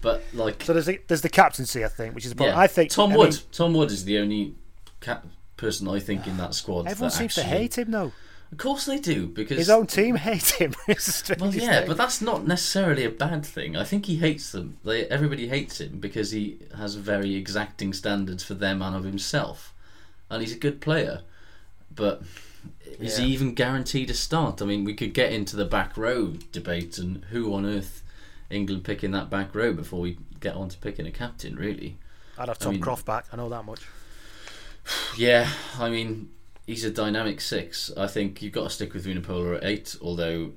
[0.00, 2.56] but like So there's the, there's the captaincy, I think, which is the problem.
[2.56, 3.30] yeah, I think Tom I Wood.
[3.30, 4.54] mean, Tom Wood is the only
[5.00, 5.26] cap
[5.56, 6.88] person I think in that squad.
[6.88, 8.12] everyone that seems to hate him, though.
[8.54, 10.74] Of course they do because His own team hate him.
[11.40, 11.88] Well, yeah, thing.
[11.88, 13.76] but that's not necessarily a bad thing.
[13.76, 14.78] I think he hates them.
[14.84, 19.74] They, everybody hates him because he has very exacting standards for them and of himself,
[20.30, 21.22] and he's a good player.
[21.92, 22.22] But
[23.00, 24.62] is he even guaranteed a start?
[24.62, 28.02] I mean, we could get into the back row debate and who on earth
[28.50, 31.56] England picking that back row before we get on to picking a captain.
[31.56, 31.96] Really,
[32.38, 33.26] I'd have I Tom mean- Croft back.
[33.32, 33.80] I know that much.
[35.16, 35.48] yeah.
[35.80, 36.30] I mean,
[36.66, 37.90] he's a dynamic six.
[37.96, 40.52] I think you've got to stick with Vunipola at eight, although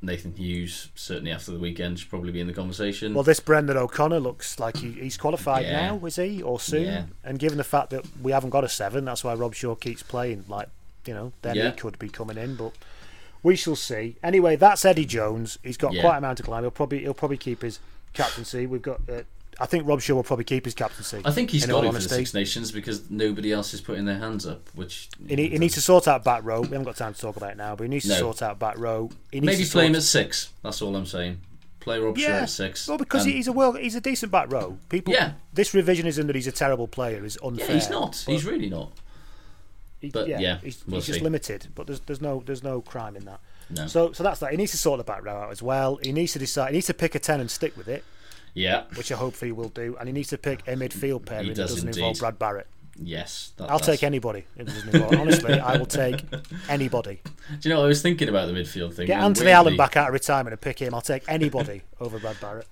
[0.00, 3.14] Nathan Hughes certainly after the weekend should probably be in the conversation.
[3.14, 5.88] Well, this Brendon O'Connor looks like he, he's qualified Yeah.
[5.88, 6.84] now, is he, or soon?
[6.84, 7.04] Yeah.
[7.24, 10.44] And given the fact that we haven't got a seven, that's why Robshaw keeps playing.
[10.48, 10.68] Like,
[11.04, 11.70] you know, then Yeah.
[11.70, 12.72] he could be coming in, but
[13.42, 14.16] we shall see.
[14.22, 15.58] Anyway, that's Eddie Jones.
[15.64, 16.62] He's got quite a amount to climb.
[16.62, 17.80] He'll probably he'll probably keep his
[18.12, 18.66] captaincy.
[18.66, 19.00] We've got.
[19.08, 19.22] Uh,
[19.60, 21.20] I think Robshaw will probably keep his captaincy.
[21.24, 22.08] I think he's got it for the.
[22.08, 24.68] Six Nations because nobody else is putting their hands up.
[24.74, 26.60] Which He, need, he needs to sort out back row.
[26.60, 28.58] We haven't got time to talk about it now, but he needs to sort out
[28.58, 29.10] back row.
[29.32, 30.52] He needs maybe to play him at six.
[30.62, 31.40] That's all I'm saying.
[31.80, 32.86] Play Robshaw at six.
[32.86, 34.78] well, because and- he's a world, he's a decent back row.
[34.90, 35.32] People, Yeah.
[35.52, 37.66] this revisionism that he's a terrible player is unfair.
[37.66, 38.16] yeah, he's not.
[38.26, 38.92] He's really not.
[40.00, 41.68] he- but yeah, he's, we'll he's just limited.
[41.74, 43.40] But there's there's no there's no crime in that.
[43.70, 43.86] No.
[43.86, 44.50] So so that's that.
[44.50, 45.98] He needs to sort the back row out as well.
[46.02, 46.68] He needs to decide.
[46.70, 48.04] He needs to pick a ten and stick with it,
[48.58, 48.84] Yeah.
[48.96, 49.96] which I hopefully will do.
[49.98, 52.20] And he needs to pick a midfield pairing He that does doesn't involve indeed.
[52.20, 52.64] Brad Barritt.
[53.00, 53.52] Yes.
[53.56, 54.44] That, I'll that's- take anybody.
[54.56, 55.14] It doesn't involve.
[55.14, 56.24] Honestly, I will take
[56.68, 57.20] anybody.
[57.24, 57.80] Do you know?
[57.80, 59.06] what I was thinking about the midfield thing.
[59.06, 60.94] Get Anthony Allen back out of retirement and pick him.
[60.94, 62.64] I'll take anybody over Brad Barritt.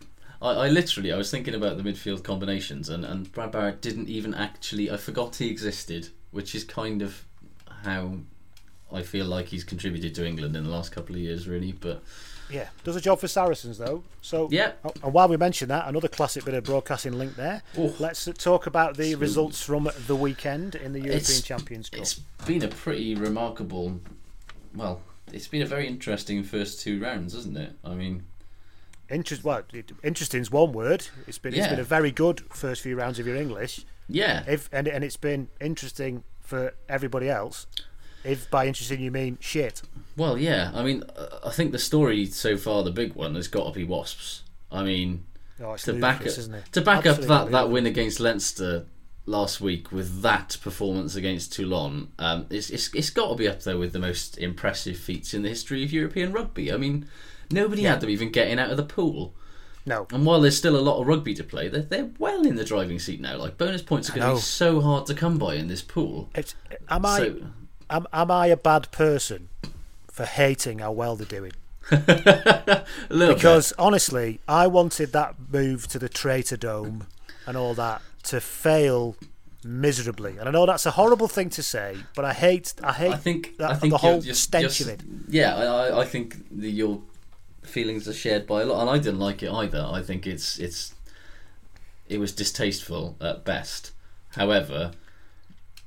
[0.42, 4.08] I, I literally, I was thinking about the midfield combinations, and, and Brad Barritt didn't
[4.08, 4.90] even actually.
[4.90, 7.24] I forgot he existed, which is kind of
[7.84, 8.18] how
[8.92, 11.72] I feel like he's contributed to England in the last couple of years, really.
[11.72, 12.02] But
[12.50, 14.04] Yeah, does a job for Saracens though.
[14.22, 14.72] So Yeah.
[14.84, 17.62] oh, and while we mention that, another classic bit of broadcasting link there.
[17.98, 22.00] Let's uh, talk about the results from the weekend in the European It's- Champions Cup.
[22.00, 22.14] it's
[22.46, 24.00] been a pretty remarkable.
[24.74, 25.00] Well,
[25.32, 27.72] it's been a very interesting first two rounds, hasn't it?
[27.84, 28.24] I mean,
[29.08, 29.92] Interest, well, it,
[30.34, 31.06] is one word.
[31.28, 33.84] It's been it's been a very good first few rounds of your English.
[34.08, 37.66] yeah, If and and it's been interesting for everybody else.
[38.26, 39.82] If by interesting you mean shit.
[40.16, 40.70] Well, yeah.
[40.74, 41.02] I mean,
[41.44, 44.42] I think the story so far, the big one, has got to be Wasps.
[44.72, 45.24] I mean,
[45.62, 46.34] Oh, to back up,
[46.72, 48.86] to back up that, that win against Leinster
[49.24, 53.62] last week with that performance against Toulon, um, it's, it's it's got to be up
[53.62, 56.70] there with the most impressive feats in the history of European rugby.
[56.72, 57.08] I mean,
[57.50, 59.34] nobody had them even getting out of the pool.
[59.86, 60.06] No.
[60.12, 62.64] And while there's still a lot of rugby to play, they're, they're well in the
[62.64, 63.36] driving seat now.
[63.36, 66.28] Like bonus points are going to be so hard to come by in this pool.
[66.34, 66.54] It's,
[66.88, 67.36] am I So-
[67.90, 69.48] am, am I a bad person
[70.08, 71.52] for hating how well they're doing?
[73.08, 77.06] Because honestly, I wanted that move to the Traitor Dome
[77.46, 79.16] and all that to fail
[79.64, 80.36] miserably.
[80.38, 83.16] And I know that's a horrible thing to say, but I hate I hate I
[83.16, 85.00] think that, I think the whole you're stench just- of it.
[85.28, 87.00] Yeah, I, I- I think the, your
[87.62, 89.86] feelings are shared by a lot, and I didn't like it either.
[89.90, 90.94] I think it's it's
[92.08, 93.92] it was distasteful at best.
[94.30, 94.92] However,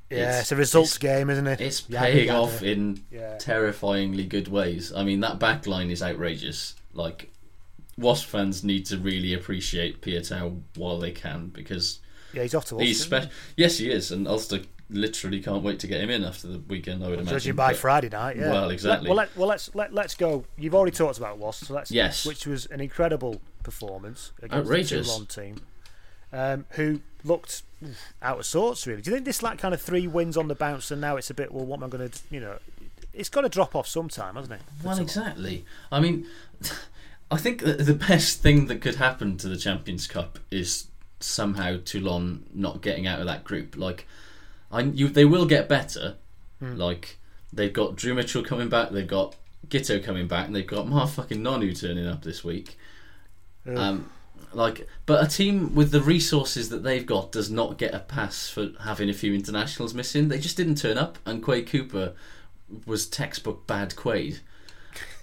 [0.09, 1.61] Yeah, it's, a results game, isn't it?
[1.61, 2.71] it's Yeah, paying off yeah.
[2.71, 3.37] in Yeah.
[3.37, 4.91] terrifyingly good ways.
[4.93, 6.75] I mean, that back line is outrageous.
[6.93, 7.31] Like,
[7.97, 11.99] Wasp fans need to really appreciate Piutau while they can because
[12.33, 12.85] Yeah, he's off to Ulster.
[12.87, 13.17] he's isn't he?
[13.25, 13.31] special.
[13.57, 17.03] Yes, he is, and Ulster literally can't wait to get him in after the weekend.
[17.03, 17.37] I would imagine.
[17.37, 18.49] Judging by But- Friday night, yeah.
[18.51, 19.07] Well, Let- exactly.
[19.09, 20.45] well, let, well, let's let, let's go.
[20.57, 22.25] You've already talked about Wasps, so let's Yes.
[22.25, 25.07] which was an incredible performance against Outrageous.
[25.07, 25.61] the Toulon team,
[26.33, 27.61] um, who looked
[28.21, 28.85] out of sorts.
[28.85, 31.17] Really, do you think this like kind of three wins on the bounce, and now
[31.17, 31.51] it's a bit?
[31.51, 32.19] Well, what am I going to?
[32.29, 32.57] You know,
[33.13, 34.61] it's got to drop off sometime, hasn't it?
[34.83, 35.65] Well, exactly.
[35.91, 36.27] I mean,
[37.31, 40.87] I think the best thing that could happen to the Champions Cup is
[41.19, 43.75] somehow Toulon not getting out of that group.
[43.77, 44.07] Like,
[44.71, 46.15] I you they will get better.
[46.59, 46.75] Hmm.
[46.75, 47.17] Like
[47.51, 49.35] they've got Drew Mitchell coming back, they've got
[49.67, 52.77] Giteau coming back, and they've got motherfucking Nonu turning up this week.
[53.67, 54.09] Um,
[54.53, 58.49] like, but a team with the resources that they've got does not get a pass
[58.49, 60.29] for having a few internationals missing.
[60.29, 62.13] They just didn't turn up, and Quade Cooper
[62.85, 64.39] was textbook bad Quade,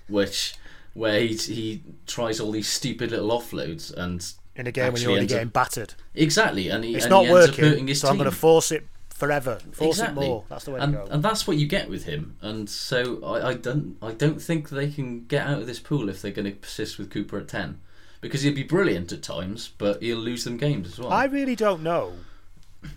[0.09, 0.55] which
[0.95, 5.11] where he he tries all these stupid little offloads and in a game when you're
[5.11, 5.95] already ends up- getting battered.
[6.15, 8.73] exactly, and he, It's and not he ends up working, so I'm going to force
[8.73, 9.59] it forever.
[9.73, 10.27] Force exactly.
[10.27, 10.45] it more.
[10.49, 11.07] That's the way and, to go.
[11.11, 12.37] and that's what you get with him.
[12.41, 16.09] And so I, I don't I don't think they can get out of this pool
[16.09, 17.81] if they're going to persist with Cooper at ten,
[18.21, 21.13] because he'll be brilliant at times, but he'll lose them games as well.
[21.13, 22.15] I really don't know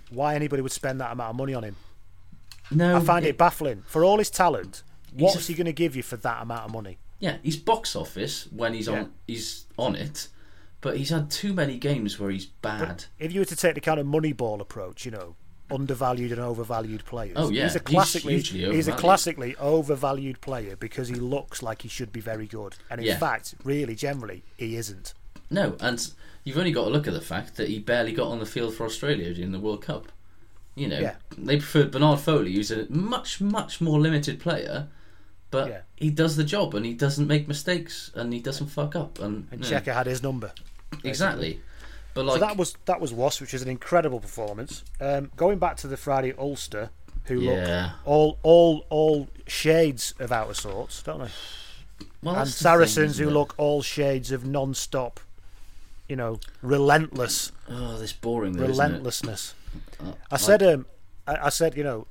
[0.09, 1.75] why anybody would spend that amount of money on him.
[2.71, 3.83] no, I find it baffling.
[3.87, 6.97] For all his talent, what's he going to give you for that amount of money?
[7.19, 8.99] Yeah, he's box office when he's Yeah.
[8.99, 10.27] on he's on it,
[10.81, 13.05] but he's had too many games where he's bad.
[13.17, 15.35] If you were to take the kind of Moneyball approach, you know,
[15.71, 17.33] undervalued and overvalued players.
[17.35, 18.97] Oh, yeah, he's a he's classically hugely he's a overvalued.
[18.99, 23.17] classically overvalued player because he looks like he should be very good, and in Yeah.
[23.17, 25.13] fact, really, generally, he isn't.
[25.49, 26.11] No, and
[26.43, 28.75] you've only got to look at the fact that he barely got on the field
[28.75, 30.11] for Australia during the World Cup.
[30.75, 31.15] You know, Yeah.
[31.37, 34.87] they preferred Bernard Foley, who's a much, much more limited player,
[35.51, 35.81] but Yeah.
[35.95, 39.19] he does the job and he doesn't make mistakes and he doesn't fuck up.
[39.19, 40.51] And, And Cheika had his number.
[41.03, 41.59] exactly.
[42.13, 44.83] But like, so that was that was Wasp, which is an incredible performance.
[44.99, 46.89] Um, going back to the Friday Ulster,
[47.25, 47.51] who Yeah.
[47.51, 51.31] look all all all shades of out of sorts, don't they?
[52.23, 55.19] Well, and the thing, Saracens who look all shades of non-stop,
[56.07, 59.53] you know, relentless, Oh, this boring though, relentlessness.
[59.99, 60.85] Uh, I said, um,
[61.27, 62.07] I, I said, you know,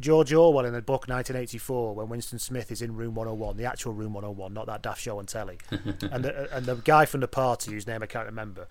[0.00, 3.92] George Orwell in the book 1984, when Winston Smith is in room 101, the actual
[3.92, 7.28] room 101, not that daft show on telly, and the, and the guy from the
[7.28, 8.66] party whose name I can't remember,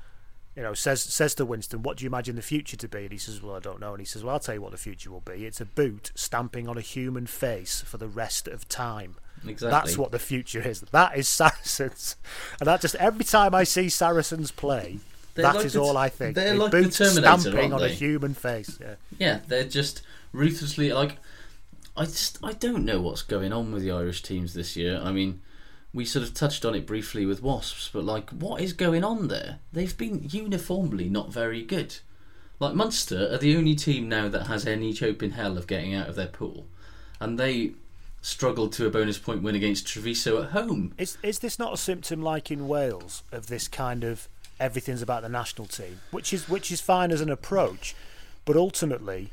[0.55, 3.11] you know, says says to Winston, "What do you imagine the future to be?" And
[3.11, 4.77] he says, "Well, I don't know." And he says, "Well, I'll tell you what the
[4.77, 5.45] future will be.
[5.45, 9.71] It's a boot stamping on a human face for the rest of time." Exactly.
[9.71, 10.81] That's what the future is.
[10.81, 12.15] That is Saracens,
[12.59, 14.99] and that just every time I see Saracens play,
[15.33, 16.35] They're that like is the- all I think.
[16.35, 18.77] they're a like the boot Terminator, stamping on a human face.
[18.79, 18.95] Yeah.
[19.17, 21.17] Yeah, they're just ruthlessly like.
[21.97, 24.99] I just I don't know what's going on with the Irish teams this year.
[25.03, 25.41] I mean,
[25.93, 29.27] we sort of touched on it briefly with Wasps, but like, what is going on
[29.27, 29.59] there?
[29.71, 31.97] They've been uniformly not very good.
[32.59, 35.93] Like Munster are the only team now that has any hope in hell of getting
[35.93, 36.65] out of their pool,
[37.19, 37.73] and they
[38.21, 40.93] struggled to a bonus point win against Treviso at home.
[40.97, 44.29] Is is this not a symptom like in Wales of this kind of
[44.59, 47.95] everything's about the national team, which is which is fine as an approach,
[48.45, 49.31] but ultimately,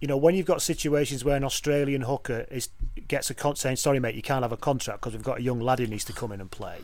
[0.00, 2.70] you know, when you've got situations where an Australian hooker is
[3.08, 5.42] gets a con- saying, "Sorry, mate, you can't have a contract because we've got a
[5.42, 6.78] young lad who needs to come in and play."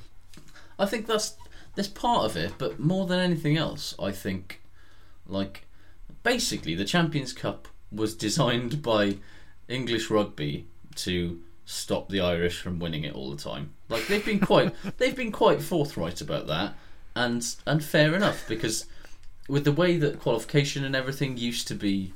[0.78, 1.36] I think that's
[1.74, 4.62] that's part of it, but more than anything else, I think,
[5.26, 5.66] like,
[6.22, 9.18] basically, the Champions Cup was designed by
[9.68, 13.72] English rugby to stop the Irish from winning it all the time.
[13.88, 16.74] Like they've been quite they've been quite forthright about that,
[17.14, 18.86] and and fair enough because
[19.48, 22.12] with the way that qualification and everything used to be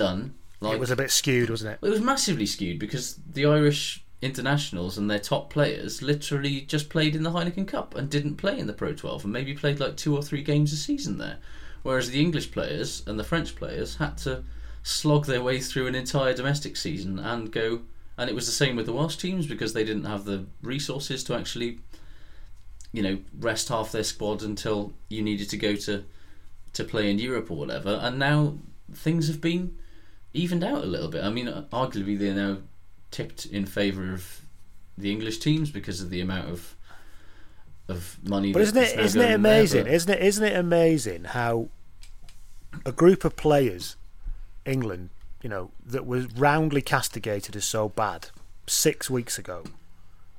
[0.00, 1.86] done, like it was a bit skewed, wasn't it?
[1.86, 7.14] it was massively skewed because the Irish internationals and their top players literally just played
[7.14, 9.96] in the Heineken Cup and didn't play in the Pro 12 and maybe played like
[9.96, 11.38] two or three games a season there.
[11.82, 14.44] Whereas the English players and the French players had to
[14.82, 17.82] slog their way through an entire domestic season and go.
[18.16, 21.24] And it was the same with the Welsh teams because they didn't have the resources
[21.24, 21.80] to actually,
[22.92, 26.04] you know, rest half their squad until you needed to go to
[26.72, 27.98] to play in Europe or whatever.
[28.02, 28.58] And now
[28.92, 29.76] things have been
[30.32, 31.24] evened out a little bit.
[31.24, 32.58] I mean, arguably they're now
[33.10, 34.40] tipped in favour of
[34.96, 36.74] the English teams because of the amount of
[37.88, 38.52] of money.
[38.52, 39.84] But isn't now isn't it there, amazing?
[39.84, 41.68] but- Isn't it isn't it amazing how
[42.86, 43.96] a group of players,
[44.64, 45.10] England,
[45.42, 48.28] you know, that was roundly castigated as so bad
[48.68, 49.64] six weeks ago,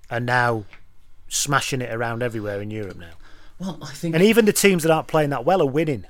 [0.10, 0.64] are now
[1.28, 3.12] smashing it around everywhere in Europe now.
[3.60, 6.06] Well, I think, And even the teams that aren't playing that well are winning.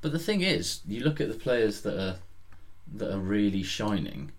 [0.00, 2.16] but the thing is, you look at the players that are
[2.94, 4.32] that are really shining,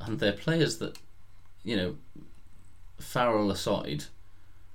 [0.00, 0.98] and they're players that,
[1.62, 1.96] you know,
[2.98, 4.04] Farrell aside,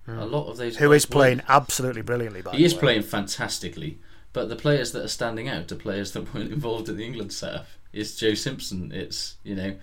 [0.08, 0.84] a lot of those Hmm.
[0.84, 2.80] Who guys is playing weren't- absolutely brilliantly, by He the is way.
[2.80, 4.00] playing fantastically,
[4.34, 7.32] but the players that are standing out are players that weren't involved in the England
[7.34, 7.68] setup.
[7.94, 8.92] It's Joe Simpson.
[8.92, 9.76] It's you know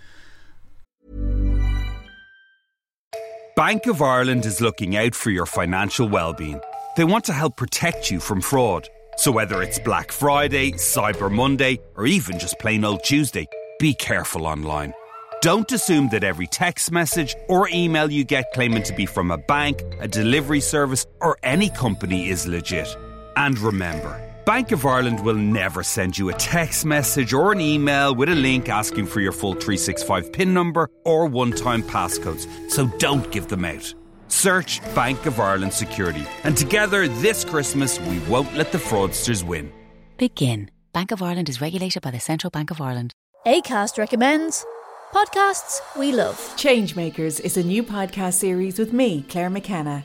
[3.56, 6.60] Bank of Ireland is looking out for your financial well-being.
[6.96, 8.88] They want to help protect you from fraud.
[9.16, 13.48] So whether it's Black Friday, Cyber Monday, or even just plain old Tuesday,
[13.78, 14.92] be careful online.
[15.40, 19.38] Don't assume that every text message or email you get claiming to be from a
[19.38, 22.94] bank, a delivery service, or any company is legit.
[23.36, 28.14] And remember, Bank of Ireland will never send you a text message or an email
[28.14, 32.86] with a link asking for your full 365 PIN number or one time passcodes, so
[32.98, 33.92] don't give them out.
[34.36, 39.72] Search Bank of Ireland Security, and together this Christmas we won't let the fraudsters win.
[40.18, 40.70] Begin.
[40.92, 43.14] Bank of Ireland is regulated by the Central Bank of Ireland.
[43.46, 44.66] ACAST recommends
[45.14, 46.36] podcasts we love.
[46.56, 50.04] Changemakers is a new podcast series with me, Claire McKenna,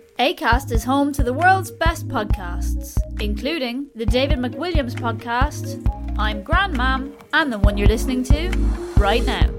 [0.21, 5.83] ACAST is home to the world's best podcasts, including the David McWilliams podcast,
[6.15, 8.49] I'm Grandmam, and the one you're listening to
[8.97, 9.49] right now.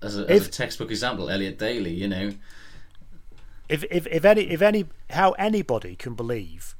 [0.00, 1.92] as a, as a textbook example, Elliot Daly.
[1.92, 2.32] You know,
[3.68, 6.74] If if if any if any how anybody can believe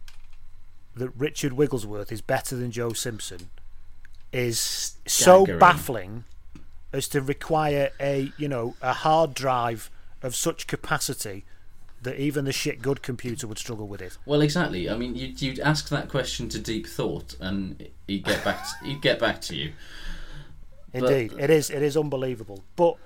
[0.97, 3.51] that Richard Wigglesworth is better than Joe Simpson
[4.33, 6.25] is so baffling
[6.93, 9.91] as to require a you know a hard drive
[10.23, 11.45] of such capacity
[12.03, 14.19] that even the shit good computer would struggle with it.
[14.27, 14.91] well, exactly.
[14.91, 18.65] I mean, you'd, you'd ask that question to Deep Thought, and he'd get back.
[18.65, 19.73] To, he'd get back to you.
[20.93, 22.65] But- Indeed, it is it is unbelievable.
[22.77, 22.97] But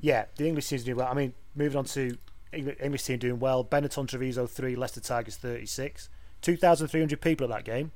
[0.00, 1.08] Yeah, the English team's doing well.
[1.08, 2.16] I mean, moving on to
[2.52, 3.64] Eng- English team doing well.
[3.64, 6.08] Benetton Treviso three, Leicester Tigers thirty six.
[6.40, 7.92] Two thousand three hundred people at that game.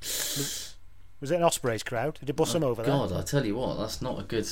[0.00, 0.74] Was,
[1.20, 2.18] was it an Ospreys crowd?
[2.18, 2.92] Did you bust oh, them over there?
[2.92, 4.48] God, I tell you what, that's not a good.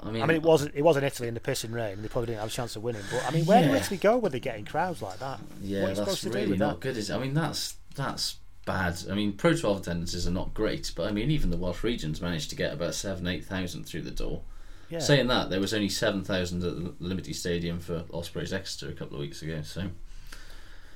[0.00, 0.74] I mean, I mean, it wasn't.
[0.76, 1.94] It wasn't Italy in the pissing rain.
[1.94, 3.02] and They probably didn't have a chance of winning.
[3.10, 3.76] But I mean, where do Yeah.
[3.76, 5.40] Italy go when they're getting crowds like that?
[5.60, 6.80] Yeah, that's really not that?
[6.80, 6.96] good.
[6.96, 7.14] Is it?
[7.14, 8.96] I mean, that's that's bad.
[9.10, 12.20] I mean, Pro 12 attendances are not great, but I mean, even the Welsh regions
[12.20, 14.42] managed to get about seven, eight thousand through the door.
[14.88, 15.00] Yeah.
[15.00, 18.94] Saying that, there was only seven thousand at the Liberty Stadium for Ospreys Exeter a
[18.94, 19.62] couple of weeks ago.
[19.62, 19.90] So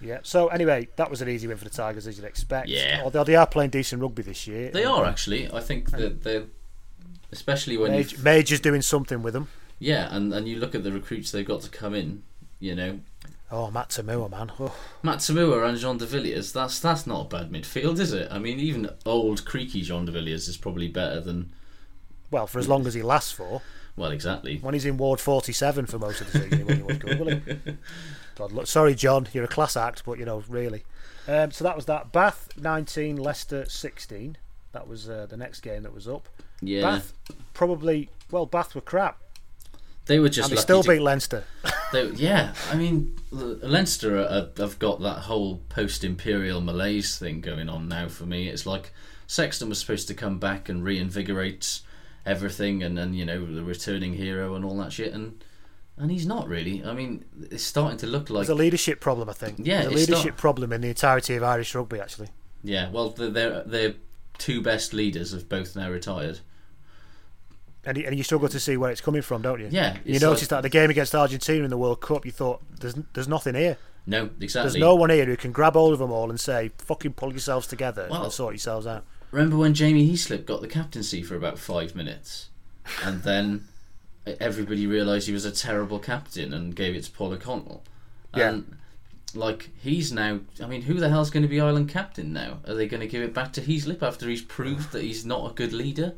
[0.00, 0.20] Yeah.
[0.22, 2.68] So anyway, that was an easy win for the Tigers, as you'd expect.
[2.68, 3.00] Yeah.
[3.04, 4.70] Although they are playing decent rugby this year.
[4.70, 5.52] they are actually.
[5.52, 6.44] I think that they're,
[7.32, 9.48] especially when Major, Major's doing something with them.
[9.78, 12.22] yeah, and and you look at the recruits they've got to come in.
[12.60, 13.00] You know,
[13.50, 14.52] Oh, Matt Toomua, man.
[14.60, 14.74] Oh.
[15.02, 18.28] Matt Toomua and Jean de Villiers, that's that's not a bad midfield, is it?
[18.30, 21.52] I mean, even old creaky Jean de Villiers is probably better than.
[22.30, 23.60] Well, for as long as he lasts for.
[23.94, 24.56] Well, exactly.
[24.58, 27.16] When he's in Ward 47 for most of the season, he won't- he won't go,
[27.24, 27.76] will he?
[28.36, 30.84] God, look, sorry, John, you're a class act, but you know, really.
[31.28, 32.10] Um, so that was that.
[32.10, 34.38] Bath 19, Leicester 16.
[34.72, 36.28] That was uh, the next game that was up.
[36.60, 36.82] Yeah.
[36.82, 37.12] Bath
[37.54, 39.18] probably, well, Bath were crap.
[40.06, 41.44] They were just and they still to- beat Leinster.
[41.92, 47.86] They, yeah, I mean, Leinster are, have got that whole post-imperial malaise thing going on
[47.86, 48.08] now.
[48.08, 48.94] For me, it's like
[49.26, 51.80] Sexton was supposed to come back and reinvigorate
[52.24, 55.44] everything, and and you know the returning hero and all that shit, and
[55.98, 56.82] and he's not really.
[56.82, 59.58] I mean, it's starting to look like There's a leadership problem, I think.
[59.58, 62.28] Yeah, There's a leadership not- problem in the entirety of Irish rugby, actually.
[62.64, 62.88] yeah.
[62.90, 63.94] Well, the- their their
[64.42, 66.40] two best leaders have both now retired.
[67.84, 69.68] And, you- and you struggle to see where it's coming from, don't you?
[69.70, 72.60] Yeah, You noticed like- that the game against Argentina in the World Cup, you thought
[72.80, 73.76] there's there's nothing here.
[74.06, 74.72] No, exactly.
[74.72, 77.30] There's no one here who can grab hold of them all and say, "Fucking pull
[77.30, 81.36] yourselves together Well- and sort yourselves out." Remember when Jamie Heaslip got the captaincy for
[81.36, 82.48] about five minutes,
[83.04, 83.64] and then
[84.40, 87.82] everybody realised he was a terrible captain and gave it to Paul O'Connell.
[88.36, 88.60] Yeah.
[89.34, 92.58] Like he's now, I mean, who the hell's going to be Ireland captain now?
[92.66, 95.50] Are they going to give it back to Heaslip after he's proved that he's not
[95.50, 96.14] a good leader?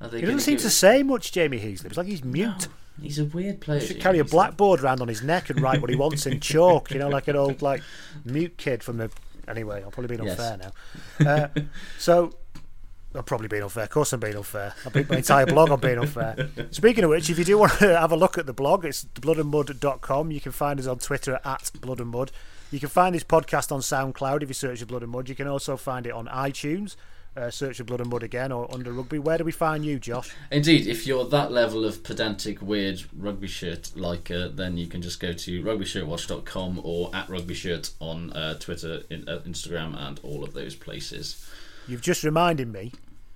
[0.00, 1.86] Are they He doesn't seem to it- say much, Jamie Heaslip.
[1.86, 2.68] It's like he's mute.
[3.00, 3.80] He's a weird player.
[3.80, 6.40] He should carry a blackboard around on his neck and write what he wants in
[6.40, 6.90] chalk.
[6.90, 7.82] You know, like an old like
[8.24, 9.10] mute kid from the.
[9.48, 10.38] Anyway, I'm probably being Yes.
[10.38, 10.72] unfair
[11.18, 11.26] now.
[11.30, 11.48] Uh,
[11.98, 12.34] so.
[13.14, 13.84] I'm probably being unfair.
[13.84, 14.74] Of course, I'm being unfair.
[14.86, 16.48] I've beat my entire blog on being unfair.
[16.70, 19.04] Speaking of which, if you do want to have a look at the blog, it's
[19.04, 20.30] bloodandmud.com.
[20.30, 22.32] You can find us on Twitter at Blood and Mud.
[22.70, 25.28] You can find this podcast on SoundCloud if you search for Blood and Mud.
[25.28, 26.96] You can also find it on iTunes.
[27.34, 29.18] Uh, search for Blood and Mud again or under Rugby.
[29.18, 30.30] Where do we find you, Josh?
[30.50, 35.18] Indeed, if you're that level of pedantic, weird rugby shirt liker, then you can just
[35.18, 40.52] go to rugbyshirtwatch.com or at rugbyshirt on uh, Twitter, in, uh, Instagram, and all of
[40.52, 41.46] those places.
[41.88, 42.92] You've just reminded me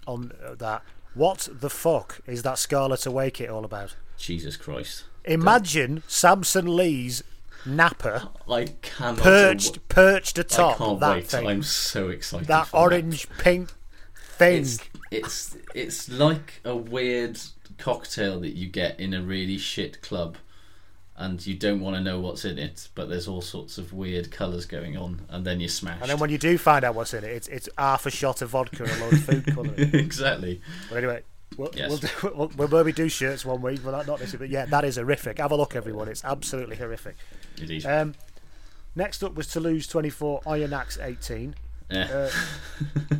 [0.07, 0.83] on uh, that.
[1.15, 3.97] What the fuck is that Scarlet Away it all about?
[4.19, 5.05] Jesus Christ.
[5.25, 7.23] Imagine Samson Lee's
[7.65, 9.19] napper I cannot.
[9.19, 11.27] perched perched I atop can't that wait.
[11.27, 11.47] thing.
[11.47, 12.47] I'm so excited.
[12.49, 13.73] that orange pink
[14.39, 14.63] thing.
[14.63, 14.79] It's,
[15.11, 17.39] it's it's like a weird
[17.79, 20.37] cocktail that you get in a really shit club,
[21.19, 24.31] and you don't want to know what's in it, but there's all sorts of weird
[24.31, 25.99] colours going on, and then you smash.
[26.01, 28.43] and then when you do find out what's in it, it's it's half a shot
[28.43, 29.95] of vodka and a load of food colouring.
[29.95, 30.61] exactly.
[30.91, 31.23] But anyway,
[31.57, 31.89] we'll, Yes.
[31.89, 34.35] we'll, do, we'll, we'll do shirts one week, but not, not this.
[34.35, 35.39] But yeah, that is horrific.
[35.39, 36.09] Have a look, everyone.
[36.09, 37.17] It's absolutely horrific.
[37.59, 37.87] Indeed.
[37.87, 38.15] Um,
[38.95, 41.55] next up was Toulouse 24, Oyonnax 18.
[41.91, 42.03] Yeah.
[42.03, 42.31] Uh,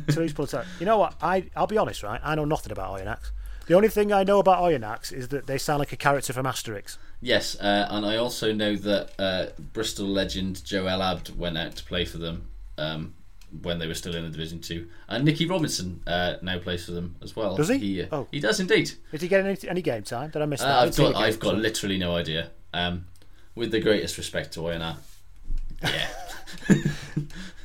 [0.09, 0.65] Toulouse Politar.
[0.79, 1.15] You know what?
[1.21, 2.19] I I'll be honest, right?
[2.23, 3.31] I know nothing about Oyonnax.
[3.67, 6.45] The only thing I know about Oyonnax is that they sound like a character from
[6.45, 6.97] Asterix.
[7.21, 11.75] Yes, uh, and I also know that uh, Bristol legend Joe El Abd went out
[11.77, 12.47] to play for them
[12.77, 13.15] um,
[13.63, 16.91] when they were still in the Division Two, and Nicky Robinson uh, now plays for
[16.91, 17.55] them as well.
[17.55, 17.77] Does he?
[17.79, 18.27] He, uh, Oh.
[18.31, 18.91] he does indeed.
[19.11, 20.29] Did he get any, any game time?
[20.29, 20.77] Did I miss Uh, that?
[20.89, 22.51] I've got, I've got literally no idea.
[22.73, 23.07] Um,
[23.55, 24.97] with the greatest respect to Oyonnax.
[25.83, 26.07] Yeah.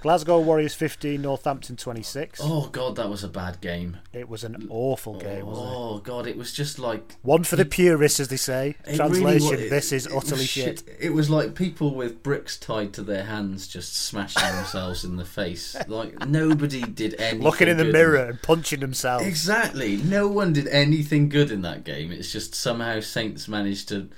[0.03, 2.41] Glasgow Warriors 15, Northampton 26.
[2.43, 3.99] Oh god, that was a bad game.
[4.13, 5.75] It was an awful game, wasn't it?
[5.77, 8.75] Oh god, it was just like One for the purists, as they say.
[8.95, 10.83] Translation: really wa- This is utterly shit.
[10.99, 15.25] It was like people with bricks tied to their hands just smashing themselves in the
[15.25, 15.77] face.
[15.87, 17.43] Like nobody did anything.
[17.43, 19.25] Looking in the mirror and punching themselves.
[19.25, 19.97] Exactly.
[19.99, 22.11] No one did anything good in that game.
[22.11, 24.09] It's just somehow Saints managed to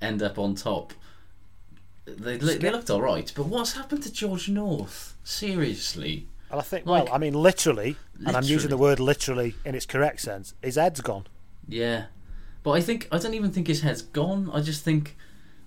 [0.00, 0.92] end up on top.
[2.04, 5.16] They, they looked all right, but what's happened to George North?
[5.22, 6.26] Seriously.
[6.50, 7.96] And I think, Like- well, I mean, literally,
[8.26, 10.54] and I'm using the word literally in its correct sense.
[10.62, 11.26] His head's gone.
[11.68, 12.06] Yeah,
[12.62, 14.50] but I think I don't even think his head's gone.
[14.52, 15.16] I just think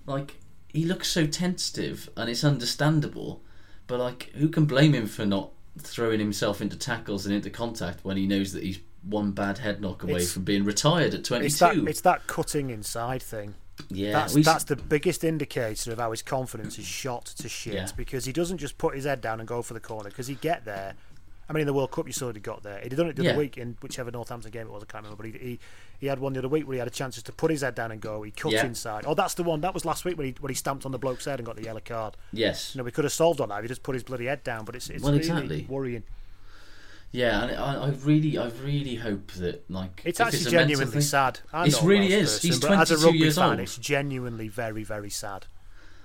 [0.06, 0.36] like
[0.68, 3.42] he looks so tentative, and it's understandable.
[3.86, 8.04] But like, who can blame him for not throwing himself into tackles and into contact
[8.04, 11.24] when he knows that he's one bad head knock away It's- from being retired at
[11.24, 11.46] 22.
[11.46, 13.54] It's that it's that cutting inside thing.
[13.88, 17.74] Yeah, that's we that's the biggest indicator of how his confidence is shot to shit
[17.74, 17.88] Yeah.
[17.96, 20.34] because he doesn't just put his head down and go for the corner because he
[20.36, 20.94] get there.
[21.48, 22.80] I mean, in the World Cup, you saw he got there.
[22.80, 23.30] He'd done it the Yeah.
[23.30, 24.82] other week in whichever Northampton game it was.
[24.82, 25.58] I can't remember, but he, he
[26.00, 27.60] he had one the other week where he had a chance just to put his
[27.60, 28.22] head down and go.
[28.22, 28.66] He cut Yeah.
[28.66, 29.04] inside.
[29.06, 29.60] Oh, that's the one.
[29.60, 31.54] That was last week when he when he stamped on the bloke's head and got
[31.56, 32.16] the yellow card.
[32.32, 32.74] Yes.
[32.74, 34.42] You know, we could have solved on that if he just put his bloody head
[34.42, 34.64] down.
[34.64, 35.66] But it's it's Well, really exactly.
[35.68, 36.02] worrying.
[37.12, 41.00] Yeah, and I, I really, I really hope that like It's actually mental genuinely thing-
[41.00, 41.40] sad.
[41.52, 42.32] I'm It really is.
[42.34, 43.60] person, He's but as a 22 rugby years fan, old.
[43.60, 45.46] it's genuinely very, very sad.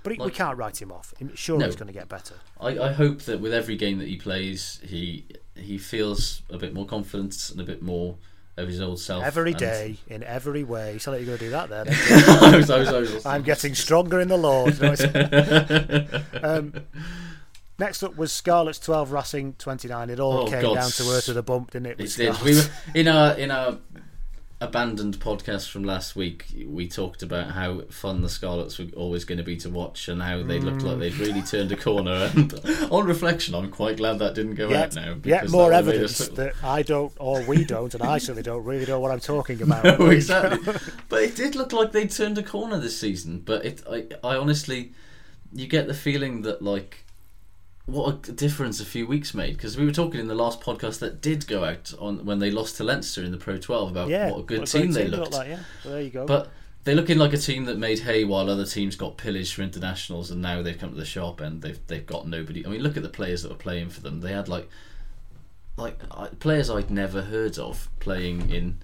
[0.04, 1.12] But he, we can't write him off.
[1.34, 1.66] Sure, No.
[1.66, 2.34] he's going to get better.
[2.60, 6.72] I, I hope that with every game that he plays, he he feels a bit
[6.74, 8.16] more confidence and a bit more
[8.56, 9.22] of his old self.
[9.22, 10.98] Every day, in every way.
[10.98, 11.86] So that you're going to do that then.
[12.52, 14.74] I was- I was- I was- I'm getting stronger in the Lord.
[14.74, 16.74] You know um,
[17.78, 20.10] next up was Scarlet's 12, Racing 29.
[20.10, 20.74] It all Oh, came God.
[20.74, 22.00] down to earth with a bump, didn't it?
[22.00, 22.40] It did.
[22.42, 22.62] We were
[22.94, 23.78] in our in our
[24.60, 26.46] abandoned podcast from last week.
[26.68, 30.22] We talked about how fun the Scarlets were always going to be to watch, and
[30.22, 32.30] how they looked like they'd really turned a corner.
[32.36, 32.54] And
[32.92, 35.16] on reflection, I'm quite glad that didn't go Yet, out now.
[35.24, 38.86] yet more evidence us that I don't, or we don't, and I certainly don't really
[38.86, 39.98] know what I'm talking about.
[39.98, 40.74] No, exactly.
[41.08, 43.40] but it did look like they turned a corner this season.
[43.44, 44.92] But it, I, I honestly,
[45.52, 47.01] you get the feeling that like,
[47.86, 49.56] what a difference a few weeks made.
[49.56, 52.50] Because we were talking in the last podcast that did go out on when they
[52.50, 55.04] lost to Leinster in the Pro 12 about yeah, what a good what team great
[55.04, 55.32] they looked.
[55.32, 55.48] like.
[55.48, 56.26] Yeah, well, there you go.
[56.26, 56.50] But
[56.84, 60.30] they're looking like a team that made hay while other teams got pillaged for internationals,
[60.30, 61.62] and now they've come to the sharp end.
[61.62, 62.64] They've they've got nobody.
[62.64, 64.20] I mean, look at the players that were playing for them.
[64.20, 64.68] They had like
[65.76, 68.78] like uh, players I'd never heard of playing in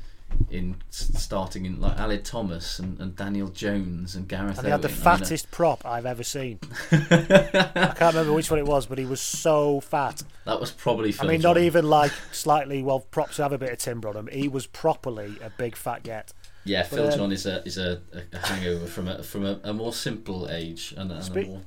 [0.51, 4.57] in starting in like Aled Thomas and, and Daniel Jones and Gareth.
[4.59, 4.95] and he had the Owen.
[4.95, 6.59] I mean, uh, fattest prop I've ever seen.
[6.91, 10.23] I can't remember which one it was, but he was so fat.
[10.47, 11.11] that was probably.
[11.11, 12.83] I Phil mean, not even like slightly.
[12.83, 14.29] Well, props have a bit of timber on him.
[14.33, 16.33] He was properly a big fat get.
[16.65, 18.01] Yeah, But, Phil um, John is a is a,
[18.33, 21.63] a hangover from a from a, a more simple age and, and Spe-.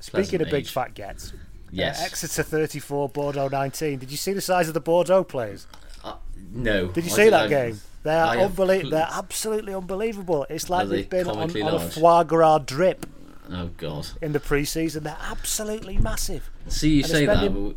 [0.00, 0.70] Speaking of big age.
[0.70, 1.32] fat gets,
[1.72, 2.00] Yes.
[2.00, 3.98] uh, Exeter 34, Bordeaux 19.
[3.98, 5.66] Did you see the size of the Bordeaux players?
[6.52, 6.86] No.
[6.88, 7.80] Did you I see that I- game?
[8.02, 10.46] They are I have They're absolutely unbelievable.
[10.48, 13.06] It's like they they've been on, on a foie gras drip
[13.50, 14.08] Oh God.
[14.22, 15.04] in the pre-season.
[15.04, 16.50] They're absolutely massive.
[16.68, 17.74] See, you And they're say that, but we-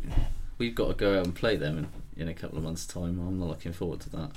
[0.58, 1.78] we've got to go out and play them
[2.16, 3.18] in, in a couple of months' time.
[3.20, 4.30] I'm not looking forward to that.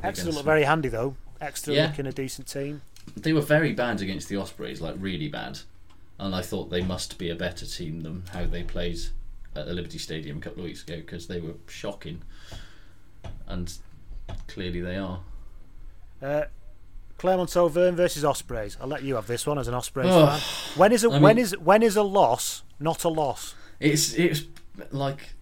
[0.00, 1.16] They're Exeter look very handy though.
[1.40, 1.86] Exeter Yeah.
[1.86, 2.82] looking a decent team.
[3.16, 5.58] They were very bad against the Ospreys, like really bad,
[6.20, 8.98] and I thought they must be a better team than how they played
[9.56, 12.22] at the Liberty Stadium a couple of weeks ago because they were shocking,
[13.46, 13.72] and
[14.48, 15.20] clearly they are.
[16.20, 16.42] Uh,
[17.18, 18.76] Clermont Auvergne versus Ospreys.
[18.80, 20.40] I'll let you have this one as an Ospreys Oh, fan.
[20.78, 23.54] When is a I when mean- is when is a loss not a loss?
[23.80, 24.44] It's it's
[24.90, 25.34] like,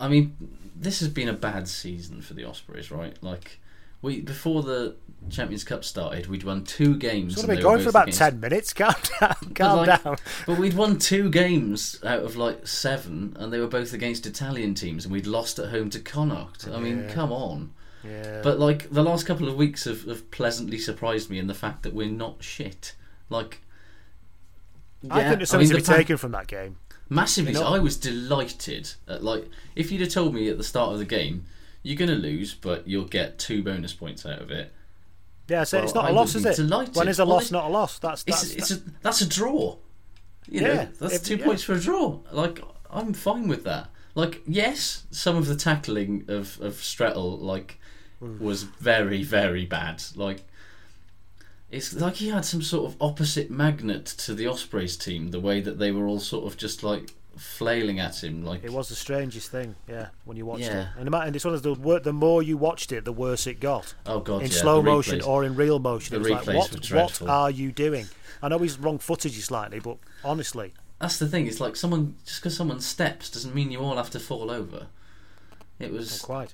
[0.00, 0.36] I mean,
[0.76, 3.16] this has been a bad season for the Ospreys, right?
[3.22, 3.58] Like,
[4.02, 4.96] we before the
[5.30, 7.34] Champions Cup started, we'd won two games.
[7.34, 8.72] It's and been going for about against- ten minutes.
[8.74, 9.36] Calm down.
[9.40, 10.16] But, Calm like, down.
[10.46, 14.74] But we'd won two games out of like seven, and they were both against Italian
[14.74, 16.66] teams, and we'd lost at home to Connacht.
[16.68, 17.14] I mean, Yeah.
[17.14, 17.72] come on.
[18.04, 18.40] Yeah.
[18.42, 21.84] But like the last couple of weeks have, have pleasantly surprised me in the fact
[21.84, 22.96] that we're not shit.
[23.30, 23.62] Like,
[25.02, 26.76] yeah, I think there's I mean, something to the be fact- taken from that game.
[27.08, 28.92] Massively, You know- I was delighted.
[29.06, 31.44] At, like, if you'd have told me at the start of the game,
[31.82, 34.72] you're going to lose, but you'll get two bonus points out of it.
[35.48, 36.62] Yeah, so it's not a I loss, would is it?
[36.62, 36.94] delighted.
[36.96, 37.98] When is a Well, loss not a loss?
[37.98, 39.76] That's It's, that's, a, that's a draw.
[40.48, 41.44] You know, Yeah, that's if- two yeah.
[41.44, 42.20] points for a draw.
[42.30, 42.60] Like,
[42.90, 43.90] I'm fine with that.
[44.14, 47.78] Like, yes, some of the tackling of of Strettle like
[48.20, 48.38] Hmm.
[48.38, 50.02] was very very bad.
[50.14, 50.44] Like,
[51.70, 55.30] it's like he had some sort of opposite magnet to the Ospreys team.
[55.30, 58.44] The way that they were all sort of just like flailing at him.
[58.44, 60.82] Like, It was the strangest thing, yeah, when you watched Yeah.
[60.82, 60.88] it.
[60.98, 63.60] And, the and it's one of the, the more you watched it, the worse it
[63.60, 63.94] got.
[64.06, 66.14] Oh, God, In yeah, slow motion replays- or in real motion.
[66.14, 68.06] the It was like, what, what are you doing?
[68.42, 71.46] I know he's wrong footage slightly, but honestly, That's the thing.
[71.48, 74.86] It's like someone just because someone steps doesn't mean you all have to fall over.
[75.80, 76.52] It was not quite.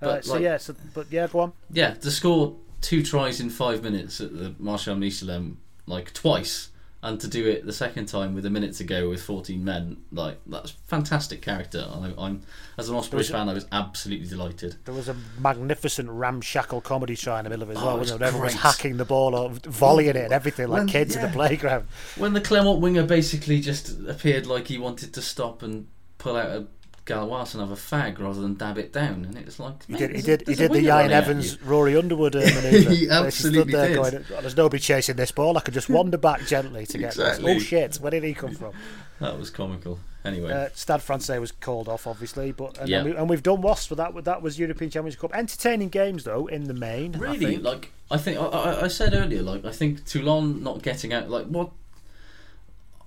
[0.00, 1.52] But, uh, so like- yeah, so, but yeah, go on.
[1.70, 6.70] yeah to score two tries in five minutes at the Marcel Michelin like twice,
[7.02, 9.96] and to do it the second time with a minute to go with fourteen men
[10.12, 11.86] like that's fantastic character.
[11.90, 12.42] I, I'm
[12.76, 14.76] as an was Ospreys fan, I was absolutely delighted.
[14.84, 17.98] There was a magnificent ramshackle comedy try in the middle of it as Oh, well,
[17.98, 18.10] was?
[18.12, 21.28] Everyone was hacking the ball or volleying it and everything like When- kids in the
[21.28, 21.86] playground.
[22.16, 25.86] When the Clermont winger basically just appeared like he wanted to stop and
[26.18, 26.66] pull out a
[27.14, 29.94] Gauloise and have a fag rather than dab it down, and it was like He
[29.94, 30.10] did.
[30.14, 30.48] He there's a- did.
[30.48, 31.60] He did the Ian Evans.
[31.62, 32.92] Rory Underwood uh, manoeuvre.
[32.94, 33.96] He Where absolutely stood there did.
[33.96, 35.56] Going, "Oh, there's nobody chasing this ball.
[35.58, 37.54] I could just wander back gently to get Exactly.
[37.54, 37.62] this.
[37.62, 37.96] Oh shit!
[37.96, 38.72] Where did he come from?
[39.20, 39.98] That was comical.
[40.24, 43.02] Anyway, Uh, Stade Francais was called off, obviously, but and, Yeah.
[43.04, 45.34] we, and we've done Wasps, but that that was European Championship Cup.
[45.34, 47.12] Entertaining games though, in the main.
[47.12, 47.64] Really, think.
[47.64, 51.30] like I think I, I, I said earlier, like I think Toulon not getting out,
[51.30, 51.70] like what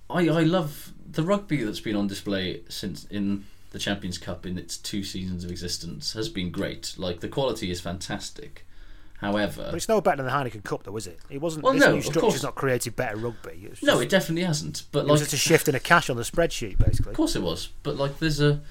[0.09, 4.57] I I love the rugby that's been on display since in the Champions Cup in
[4.57, 6.93] its two seasons of existence has been great.
[6.97, 8.65] Like the quality is fantastic.
[9.19, 11.17] However, But it's no better than the Heineken Cup, though, is it?
[11.29, 11.63] It wasn't.
[11.63, 13.67] Well, this no, new of structure's not created better rugby.
[13.69, 14.83] Was no, it definitely hasn't.
[14.91, 17.11] But it like, just a shift in a cash on the spreadsheet, basically.
[17.11, 18.61] Of course it was, but like there's a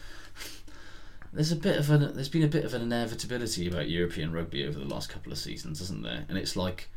[1.33, 4.67] there's a bit of an there's been a bit of an inevitability about European rugby
[4.67, 6.27] over the last couple of seasons, isn't there?
[6.29, 6.89] And it's like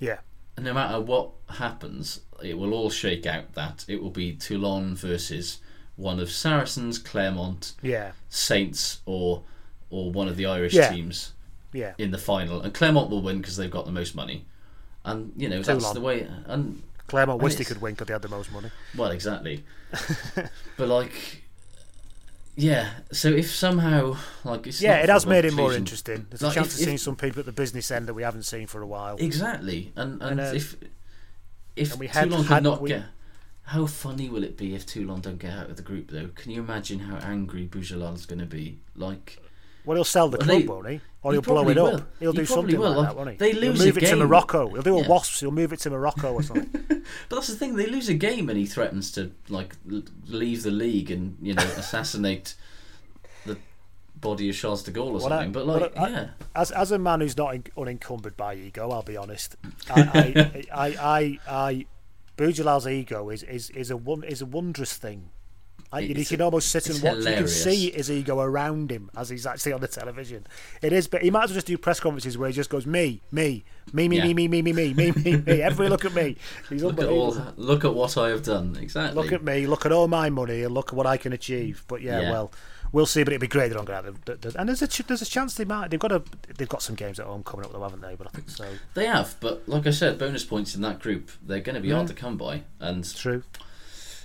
[0.00, 0.18] Yeah.
[0.58, 5.58] no matter what happens, it will all shake out that it will be Toulon versus
[5.96, 8.12] one of Saracens, Clermont, Yeah.
[8.28, 9.42] Saints, or
[9.88, 10.90] or one of the Irish Yeah.
[10.92, 11.32] teams
[11.72, 11.94] Yeah.
[11.98, 14.44] in the final, and Clermont will win because they've got the most money,
[15.04, 15.94] and you know that's Toulon.
[15.94, 16.28] the way.
[16.46, 18.70] And Clermont and wished he could win because they had the most money.
[18.96, 19.64] well, exactly.
[20.76, 21.42] but like,
[22.56, 22.90] yeah.
[23.12, 26.26] So if somehow, like, it's yeah, it has made it more interesting.
[26.30, 28.14] There's Like, a chance if- of seeing if- some people at the business end that
[28.14, 29.16] we haven't seen for a while.
[29.18, 30.76] Exactly, and and, And, uh, if
[31.76, 33.04] if and we had- Toulon had- did not we- get,
[33.66, 36.28] how funny will it be if Toulon don't get out of the group though?
[36.34, 38.78] Can you imagine how angry Boudjellal's going to be?
[38.94, 39.38] Like,
[39.84, 41.00] Well, he'll sell the club, they- won't he?
[41.22, 41.92] Or he he'll blow it up.
[41.92, 42.06] will.
[42.20, 42.92] He'll He do something will.
[42.94, 43.36] like, that, won't he?
[43.36, 44.16] they he'll lose a move it to.
[44.16, 44.68] Morocco.
[44.68, 45.08] He'll do a Yeah.
[45.08, 45.40] Wasps.
[45.40, 46.70] He'll move it to Morocco or something.
[47.28, 47.76] But that's the thing.
[47.76, 49.74] They lose a game and he threatens to like
[50.26, 52.54] leave the league and you know assassinate
[53.44, 53.56] the
[54.20, 55.38] body of Charles de Gaulle or Well, something.
[55.48, 58.54] I- but well, like, I- yeah, As as a man who's not in, unencumbered by
[58.54, 59.56] ego, I'll be honest.
[59.90, 61.86] I I I, I, I
[62.36, 65.30] Boudjellal's ego is, is, is a is a wondrous thing.
[65.92, 67.18] I, you can almost sit and watch.
[67.18, 70.44] You can see his ego around him as he's actually on the television.
[70.82, 72.86] It is, but he might as well just do press conferences where he just goes
[72.86, 74.24] me, me, me, me, Yeah.
[74.26, 75.62] me, me, me, me, me, me, me, me.
[75.62, 76.36] Everybody look at me.
[76.68, 77.36] He's look at all.
[77.56, 78.76] Look at what I have done.
[78.80, 79.22] Exactly.
[79.22, 79.66] Look at me.
[79.68, 81.84] Look at all my money and look at what I can achieve.
[81.86, 82.30] But yeah, Yeah.
[82.32, 82.52] well,
[82.92, 83.22] we'll see.
[83.24, 84.56] But it'd be great they don't get out.
[84.56, 85.90] And there's a ch- there's a chance they might.
[85.90, 86.22] They've got a
[86.56, 88.14] they've got some games at home coming up though, haven't they?
[88.14, 88.66] But I think so.
[88.94, 91.88] They have, but like I said, bonus points in that group they're going to be
[91.88, 91.96] Yeah.
[91.96, 92.62] hard to come by.
[92.80, 93.42] And True.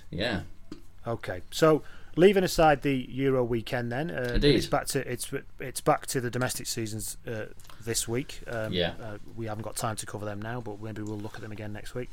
[0.09, 0.41] yeah,
[1.07, 1.81] Okay, so
[2.15, 6.29] leaving aside the Euro weekend, then uh, it's back to it's it's back to the
[6.29, 7.45] domestic seasons uh,
[7.83, 8.41] this week.
[8.47, 8.93] Um, Yeah.
[9.01, 11.51] uh, we haven't got time to cover them now, but maybe we'll look at them
[11.51, 12.09] again next week.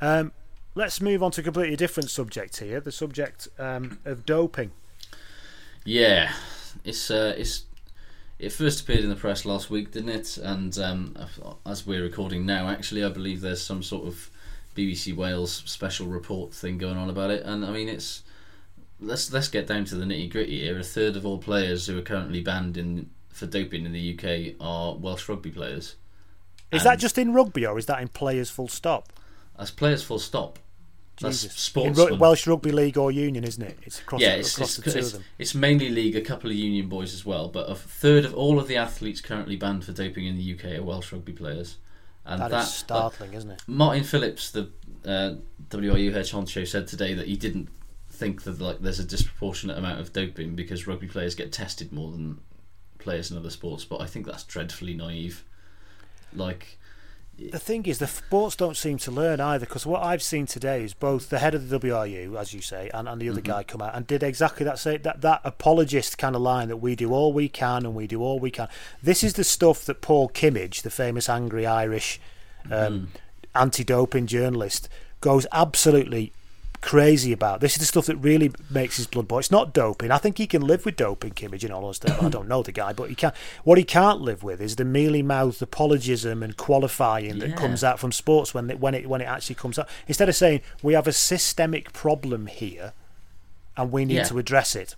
[0.00, 0.30] Um,
[0.76, 4.70] let's move on to a completely different subject here: the subject um, of doping.
[5.88, 6.32] Yeah,
[6.84, 7.64] it's uh, it's
[8.38, 10.36] it first appeared in the press last week, didn't it?
[10.36, 11.16] And um,
[11.64, 14.30] as we're recording now, actually, I believe there's some sort of
[14.76, 17.42] BBC Wales special report thing going on about it.
[17.46, 18.22] And I mean, it's
[19.00, 20.78] let's let's get down to the nitty gritty here.
[20.78, 24.56] A third of all players who are currently banned in for doping in the UK
[24.60, 25.96] are Welsh rugby players.
[26.70, 29.10] Is And that just in rugby, or is that in players full stop?
[29.58, 30.58] As players full stop.
[31.20, 31.56] That's Jesus.
[31.56, 32.06] In sportsmen.
[32.06, 33.78] Ru- Welsh Rugby League or Union, isn't it?
[33.82, 35.24] It's across, yeah, the, it's, across it's, the two it's, of them.
[35.38, 38.58] it's mainly league, a couple of union boys as well, but a third of all
[38.58, 41.76] of the athletes currently banned for doping in the UK are Welsh rugby players.
[42.24, 43.62] And That that, is startling, isn't it?
[43.66, 44.70] Martyn Phillips, the
[45.04, 45.34] uh,
[45.70, 47.68] WRU head honcho, said today that he didn't
[48.10, 52.10] think that like there's a disproportionate amount of doping because rugby players get tested more
[52.10, 52.40] than
[52.98, 55.44] players in other sports, but I think that's dreadfully naive.
[56.34, 56.77] Like,
[57.38, 59.64] The thing is, the sports don't seem to learn either.
[59.64, 62.90] Because what I've seen today is both the head of the WRU, as you say,
[62.92, 63.44] and, and the other Mhm.
[63.44, 64.78] guy come out and did exactly that.
[64.78, 68.06] Say that that apologist kind of line that we do all we can and we
[68.08, 68.68] do all we can.
[69.02, 72.20] This is the stuff that Paul Kimmage, the famous angry Irish
[72.72, 73.08] um,
[73.54, 74.88] anti-doping journalist,
[75.20, 76.32] goes absolutely
[76.80, 77.60] crazy about.
[77.60, 79.38] This is the stuff that really makes his blood boil.
[79.40, 80.10] It's not doping.
[80.10, 82.10] I think he can live with doping, Kimmage, in all honesty.
[82.10, 83.32] I don't know the guy, but he can.
[83.64, 87.56] What he can't live with is the mealy-mouthed apologism and qualifying that Yeah.
[87.56, 89.88] comes out from sports when it, when it when it actually comes out.
[90.06, 92.92] Instead of saying we have a systemic problem here,
[93.76, 94.24] and we need Yeah.
[94.24, 94.96] to address it.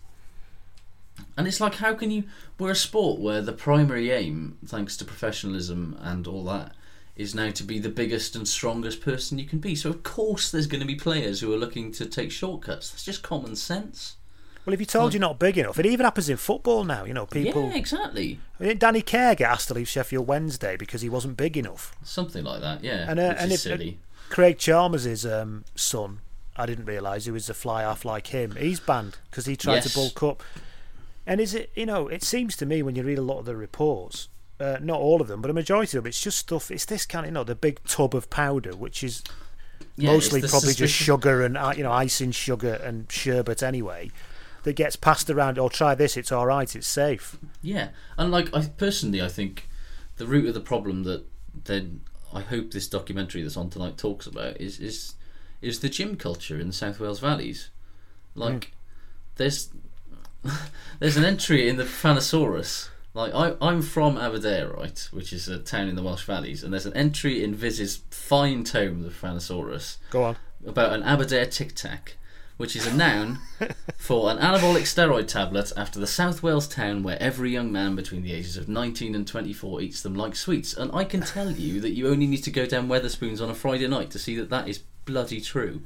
[1.37, 2.25] And it's like, how can you?
[2.59, 6.73] We're a sport where the primary aim, thanks to professionalism and all that,
[7.21, 9.75] is now to be the biggest and strongest person you can be.
[9.75, 12.91] So of course, there's going to be players who are looking to take shortcuts.
[12.91, 14.17] That's just common sense.
[14.65, 17.05] Well, if you're told you're not big enough, it even happens in football now.
[17.05, 17.69] You know, people.
[17.69, 18.41] Yeah, exactly.
[18.59, 21.95] I mean, Danny Kerr get asked to leave Sheffield Wednesday because he wasn't big enough.
[22.03, 22.85] Something like that.
[22.85, 23.99] Yeah, and uh, and is if, silly.
[24.29, 26.21] Craig Chalmers' um, son,
[26.57, 28.55] I didn't realise he was a fly half like him.
[28.57, 29.93] He's banned because he tried Yes.
[29.93, 30.43] to bulk up.
[31.27, 32.09] And is it you know?
[32.09, 34.29] It seems to me when you read a lot of the reports,
[34.61, 36.71] uh, not all of them, but a majority of them, it's just stuff.
[36.71, 39.23] It's this kind of you know the big tub of powder, which is
[39.97, 44.11] Yeah, mostly probably just sugar and uh, you know icing sugar and sherbet anyway.
[44.65, 45.59] that gets passed around.
[45.59, 47.39] Or try this, it's all right, it's safe.
[47.63, 49.69] Yeah, and like I personally, I think
[50.17, 51.25] the root of the problem that
[51.65, 52.03] then
[52.33, 55.15] I hope this documentary that's on tonight talks about is is
[55.63, 57.71] is the gym culture in the South Wales valleys.
[58.35, 58.73] Like,
[59.37, 59.71] there's
[61.01, 62.89] there's an entry in the Profanisaurus.
[63.13, 66.73] Like I, I'm from Aberdare, right, which is a town in the Welsh Valleys, and
[66.73, 70.37] there's an entry in Viz's fine tome, the Profanisaurus, Go on.
[70.65, 72.17] about an Aberdare Tic Tac,
[72.57, 73.39] which is a noun
[73.99, 78.23] for an anabolic steroid tablet after the South Wales town where every young man between
[78.23, 80.73] the ages of 19 and 24 eats them like sweets.
[80.75, 83.55] And I can tell you that you only need to go down Wetherspoons on a
[83.55, 85.83] Friday night to see that that is bloody true.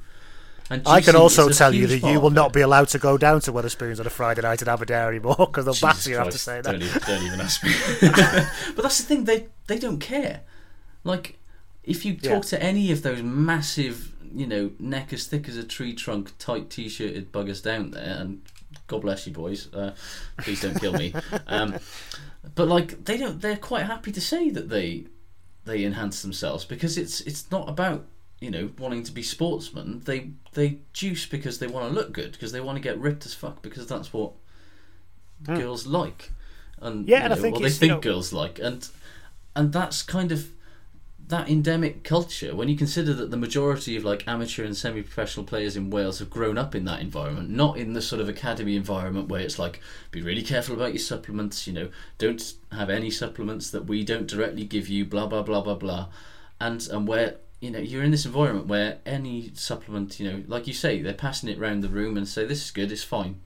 [0.71, 3.41] And I can also tell you that you will not be allowed to go down
[3.43, 6.63] to Wetherspoons on a Friday night in Aberdare anymore because they'll bash you after saying
[6.63, 6.87] don't that.
[6.87, 7.73] Even, don't even ask me.
[8.75, 10.41] but that's the thing; they they don't care.
[11.03, 11.39] Like,
[11.83, 15.65] if you talk to any of those massive, you know, neck as thick as a
[15.65, 18.41] tree trunk, tight t-shirted buggers down there, and
[18.87, 19.73] God bless you, boys.
[19.73, 19.95] Uh,
[20.39, 21.15] please don't kill me.
[21.47, 21.77] Um,
[22.55, 23.41] but like, they don't.
[23.41, 25.05] They're quite happy to say that they
[25.67, 28.07] they enhance themselves because it's it's not about
[28.45, 30.03] you know wanting to be sportsmen.
[30.05, 33.25] They they juice because they want to look good because they want to get ripped
[33.27, 34.33] as fuck because that's what
[35.47, 35.57] Hmm.
[35.57, 36.31] girls like,
[36.81, 38.89] and Yeah, you and I think what they it's, you think know- girls like, and
[39.57, 40.49] and that's kind of
[41.27, 45.75] that endemic culture when you consider that the majority of like amateur and semi-professional players
[45.75, 49.29] in Wales have grown up in that environment not in the sort of academy environment
[49.29, 49.81] where it's like
[50.11, 51.89] be really careful about your supplements you know
[52.19, 56.09] don't have any supplements that we don't directly give you blah blah blah blah blah
[56.61, 60.67] and and where you know you're in this environment where any supplement you know like
[60.67, 63.37] you say they're passing it around the room and say this is good it's fine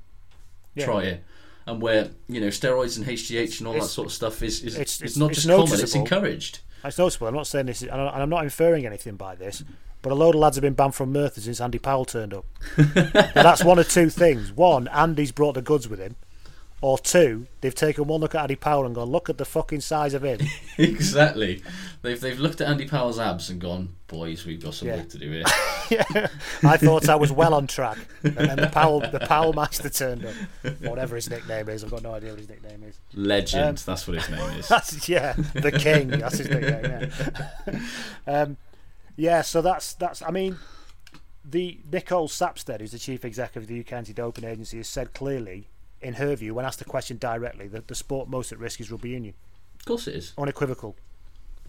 [0.75, 0.85] Yeah.
[0.87, 1.25] try it
[1.66, 4.75] and where you know steroids and HGH and all that sort of stuff is, is
[4.75, 7.27] it's- it's, it's- not it's just common it's encouraged It's noticeable.
[7.29, 9.64] I'm not saying this, is, and I'm not inferring anything by this,
[10.01, 12.45] but a load of lads have been banned from Merthyr since Andy Powell turned up.
[12.79, 14.53] now, that's one of two things.
[14.53, 16.14] One, Andy's brought the goods with him,
[16.81, 19.81] or two, they've taken one look at Andy Powell and gone, look at the fucking
[19.81, 20.41] size of him.
[20.79, 21.62] exactly.
[22.03, 24.97] They've they've looked at Andy Powell's abs and gone, boys, we've got some Yeah.
[24.99, 25.43] work to do here.
[25.91, 26.29] yeah.
[26.62, 30.24] I thought I was well on track, and then the Powell, the Powell master turned
[30.24, 30.35] up,
[30.83, 31.83] whatever his nickname is.
[31.83, 33.01] I've got no idea what his nickname is.
[33.12, 34.68] Legend, Um, that's what his name is.
[34.68, 36.09] That's yeah, the king.
[36.11, 37.11] That's his nickname.
[37.66, 37.81] Yeah.
[38.26, 38.57] um,
[39.16, 39.43] yeah.
[39.43, 40.22] So that's that's.
[40.22, 40.59] I mean,
[41.45, 45.66] the Nicole Sapstead, who's the chief executive of the UK Anti-Doping Agency, has said clearly,
[46.01, 48.90] in her view, when asked the question directly, that the sport most at risk is
[48.90, 49.34] rugby union.
[49.78, 50.32] Of course it is.
[50.38, 50.96] Unequivocal.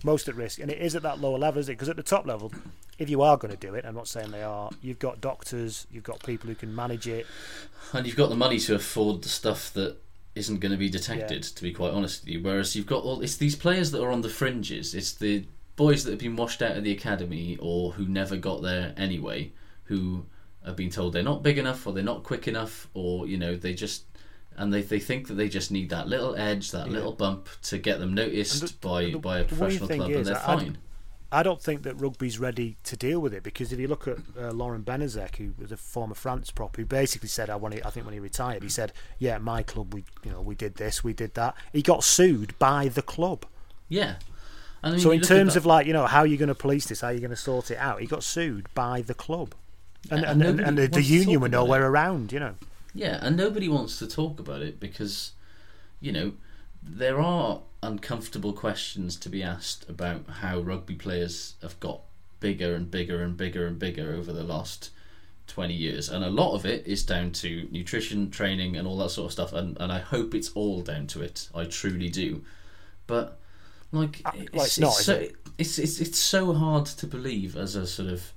[0.03, 1.73] Most at risk, and it is at that lower level, is it?
[1.73, 2.53] Because at the top level,
[2.97, 4.69] if you are going to do it, I'm not saying they are.
[4.81, 7.27] You've got doctors, you've got people who can manage it.
[7.91, 9.97] And you've got the money to afford the stuff that
[10.35, 12.41] isn't going to be detected, to be quite honest with you.
[12.41, 14.95] Whereas you've got all it's these players that are on the fringes.
[14.95, 18.61] It's the boys that have been washed out of the academy or who never got
[18.61, 19.51] there anyway,
[19.85, 20.25] who
[20.65, 23.55] have been told they're not big enough or they're not quick enough or you know
[23.55, 24.03] they just
[24.59, 26.93] and they, they think that they just need that little edge, that Yeah.
[26.93, 30.25] little bump to get them noticed the- by the- by a professional club, is, and
[30.27, 30.77] they're I- fine.
[31.31, 34.17] I don't think that rugby's ready to deal with it because if you look at
[34.35, 37.89] uh, Laurent Bénézech, who was a former France prop, who basically said, "I want," I
[37.91, 41.03] think when he retired, he said, "Yeah, my club, we, you know, we did this,
[41.03, 43.45] we did that." He got sued by the club.
[43.87, 44.15] Yeah.
[44.81, 46.87] I mean, so in terms of like, you know, how are you going to police
[46.87, 47.01] this?
[47.01, 48.01] How are you going to sort it out?
[48.01, 49.53] He got sued by the club,
[50.09, 51.89] and Yeah, and, and and, and the, the union were nowhere it.
[51.89, 52.31] around.
[52.33, 52.55] You know.
[52.93, 55.33] Yeah, and nobody wants to talk about it because,
[55.99, 56.33] you know,
[56.81, 62.01] there are uncomfortable questions to be asked about how rugby players have got
[62.39, 64.91] bigger and bigger and bigger and bigger over the last
[65.47, 66.09] 20 years.
[66.09, 69.31] And a lot of it is down to nutrition, training, and all that sort of
[69.33, 69.53] stuff.
[69.53, 71.49] And, and I hope it's all down to it.
[71.53, 72.43] I truly do.
[73.07, 73.39] But,
[73.91, 75.35] like, uh, it's, well, it's not, so, it?
[75.57, 78.33] It's, it's, it's so hard to believe as a sort of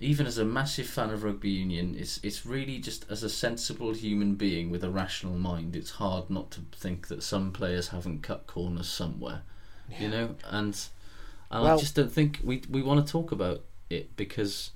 [0.00, 3.92] even as a massive fan of rugby union, it's it's really just as a sensible
[3.94, 8.22] human being with a rational mind, it's hard not to think that some players haven't
[8.22, 9.42] cut corners somewhere,
[9.98, 10.78] you know, and
[11.50, 14.70] and I just don't think we we want to talk about it because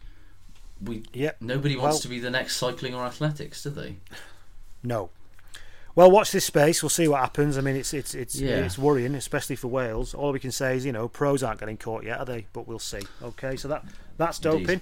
[0.80, 3.96] we Yeah, nobody wants well- to be the next cycling or athletics, do they?
[4.82, 5.10] No.
[5.96, 6.80] Well, watch this space.
[6.80, 7.58] We'll see what happens.
[7.58, 8.64] I mean, it's it's it's Yeah.
[8.64, 10.14] it's worrying, especially for Wales.
[10.14, 12.46] All we can say is, you know, pros aren't getting caught yet, are they?
[12.52, 13.00] But we'll see.
[13.20, 13.84] Okay, so that
[14.16, 14.80] that's Indeed.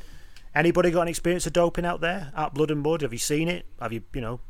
[0.57, 2.33] Anybody got an experience of doping out there?
[2.35, 3.67] At Blood and Mud, have you seen it?
[3.79, 4.41] Have you, you know,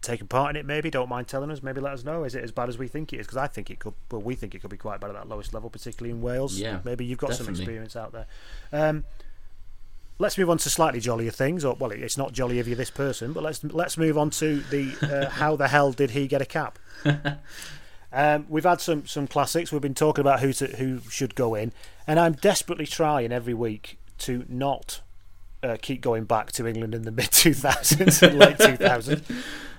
[0.00, 0.64] taken part in it?
[0.64, 0.88] Maybe.
[0.88, 1.64] Don't mind telling us.
[1.64, 2.22] Maybe let us know.
[2.22, 3.26] Is it as bad as we think it is?
[3.26, 3.94] Because I think it could.
[4.08, 6.56] Well, we think it could be quite bad at that lowest level, particularly in Wales.
[6.56, 8.26] Yeah, Maybe you've got some experience out there.
[8.72, 9.04] Um,
[10.20, 11.64] let's move on to slightly jollier things.
[11.64, 14.60] Or well, it's not jolly if you're this person, but let's let's move on to
[14.70, 16.78] the uh, how the hell did he get a cap?
[18.12, 19.72] um, we've had some some classics.
[19.72, 21.72] We've been talking about who to, who should go in,
[22.06, 25.00] and I'm desperately trying every week to not
[25.70, 29.22] uh, keep going back to England in the mid 2000s and late 2000s.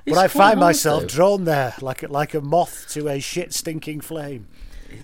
[0.06, 1.08] But I find myself though.
[1.08, 4.48] drawn there like a, like a moth to a shit stinking flame.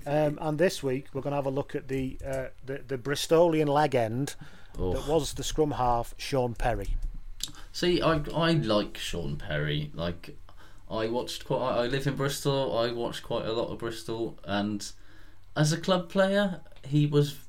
[0.06, 2.98] Um, and this week we're going to have a look at the uh, the, the
[2.98, 4.36] Bristolian leg end
[4.78, 6.96] that was the scrum half Shaun Perry.
[7.72, 9.92] See, I I like Shaun Perry.
[9.94, 10.38] Like,
[10.90, 11.60] I watched quite.
[11.60, 12.78] I I live in Bristol.
[12.78, 14.92] I watched quite a lot of Bristol, and
[15.56, 17.40] as a club player, he was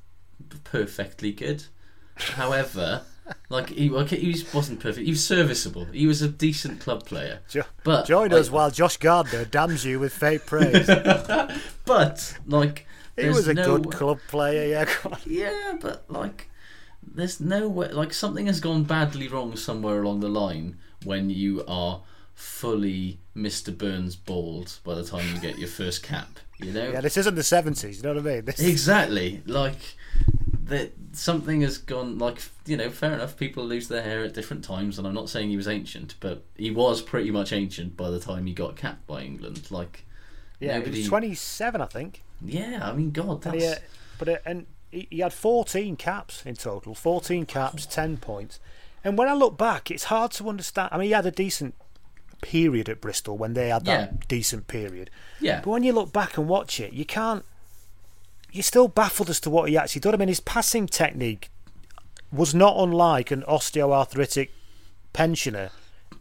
[0.63, 1.65] perfectly good.
[2.15, 3.03] However,
[3.49, 5.05] like he, okay, he was, wasn't perfect.
[5.05, 5.85] He was serviceable.
[5.85, 7.39] He was a decent club player.
[7.49, 10.89] Jo- But Join like, us while Josh Gardner damns you with fake praise.
[11.85, 14.89] But like, he was a no, good club player, yeah.
[15.25, 16.49] Yeah, but like,
[17.03, 17.91] there's no way.
[17.91, 22.01] Like something has gone badly wrong somewhere along the line when you are
[22.33, 23.75] fully Mr.
[23.75, 26.39] Burns bald by the time you get your first cap.
[26.57, 26.91] You know.
[26.91, 28.45] Yeah, this isn't the 70s, you know what I mean?
[28.45, 29.43] This Exactly.
[29.45, 29.77] Like
[30.65, 34.63] that something has gone like you know, fair enough, people lose their hair at different
[34.63, 38.09] times and I'm not saying he was ancient, but he was pretty much ancient by
[38.09, 39.69] the time he got capped by England.
[39.69, 40.05] Like
[40.59, 42.23] Yeah, nobody he was 27, I think.
[42.43, 43.75] Yeah, I mean god, And that's he, uh,
[44.17, 48.59] but uh, and he, he had 14 caps in total, 14 caps, 10 points.
[49.03, 50.89] And when I look back, it's hard to understand.
[50.91, 51.75] I mean, he had a decent
[52.41, 54.17] period at Bristol when they had that Yeah.
[54.27, 55.09] decent period.
[55.39, 55.61] Yeah.
[55.61, 57.45] But when you look back and watch it, you can't.
[58.55, 60.13] You're still baffled as to what he actually did.
[60.13, 61.49] I mean, his passing technique
[62.31, 64.47] was not unlike an osteoarthritic
[65.11, 65.71] pensioner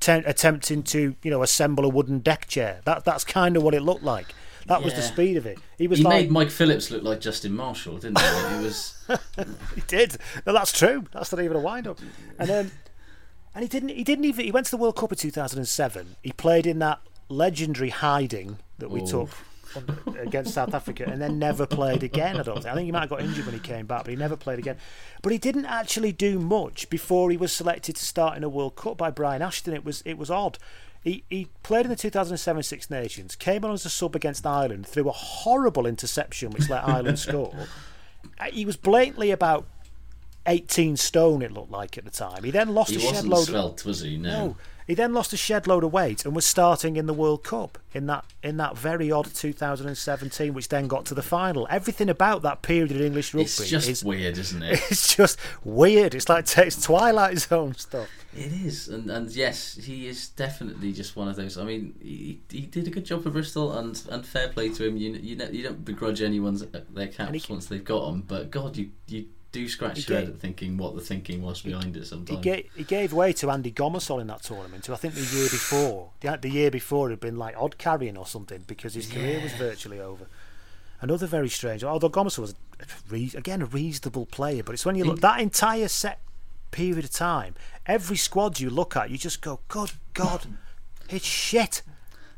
[0.00, 2.80] te- attempting to, you know, assemble a wooden deck chair.
[2.86, 4.34] That that's kind of what it looked like.
[4.66, 5.58] That was the speed of it.
[5.78, 8.26] He was he like made Mike Phillips look like Justin Marshall, didn't he?
[8.26, 9.06] It was
[9.76, 10.16] he did.
[10.44, 11.04] No, that's true.
[11.12, 12.00] That's not even a wind up.
[12.38, 12.70] And um,
[13.54, 13.90] and he didn't.
[13.90, 14.44] He didn't even.
[14.44, 16.16] He went to the World Cup in 2007.
[16.22, 19.06] He played in that legendary hiding that we Oh.
[19.06, 19.28] took
[20.18, 22.38] against South Africa, and then never played again.
[22.38, 22.66] I don't think.
[22.66, 24.58] I think he might have got injured when he came back, but he never played
[24.58, 24.76] again.
[25.22, 28.76] But he didn't actually do much before he was selected to start in a World
[28.76, 29.74] Cup by Brian Ashton.
[29.74, 30.58] It was it was odd.
[31.02, 34.86] He, he played in the 2007 Six Nations, came on as a sub against Ireland,
[34.86, 37.54] threw a horrible interception which let Ireland score.
[38.50, 39.66] He was blatantly about
[40.46, 42.42] 18 stone, it looked like at the time.
[42.42, 43.46] He then lost he a shed load.
[43.46, 44.16] svelte, was he?
[44.16, 44.30] No.
[44.30, 44.56] No,
[44.86, 47.78] he then lost a shed load of weight and was starting in the World Cup
[47.92, 51.66] in that in that very odd 2017, which then got to the final.
[51.70, 54.72] Everything about that period in English rugby It's just is weird, isn't it?
[54.90, 56.14] it's just weird.
[56.14, 58.08] It's like it's Twilight Zone stuff.
[58.36, 61.56] It is, and and yes, he is definitely just one of those.
[61.56, 64.86] I mean, he, he did a good job for Bristol, and, and fair play to
[64.86, 64.96] him.
[64.96, 68.50] You you, know, you don't begrudge anyone's uh, their caps once they've got them, but
[68.50, 71.96] God, you you do scratch He your head at thinking what the thinking was behind
[71.96, 72.40] it He sometimes.
[72.40, 75.48] gave, he gave way to Andy Gomersall in that tournament, who I think the year
[75.48, 79.40] before, the, the year before had been like odd carrying or something because his career
[79.40, 80.26] was virtually over.
[81.00, 81.84] Another very strange.
[81.84, 85.40] Although Gomersall was a re- again a reasonable player, but it's when you look that
[85.40, 86.18] entire set
[86.70, 87.54] period of time,
[87.86, 90.46] every squad you look at, you just go, "Good God,
[91.08, 91.82] it's shit."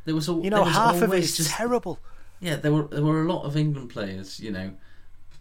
[0.05, 1.99] There was a, You know, half of it's just, terrible.
[2.41, 4.73] Yeah, there were there were a lot of England players, you know,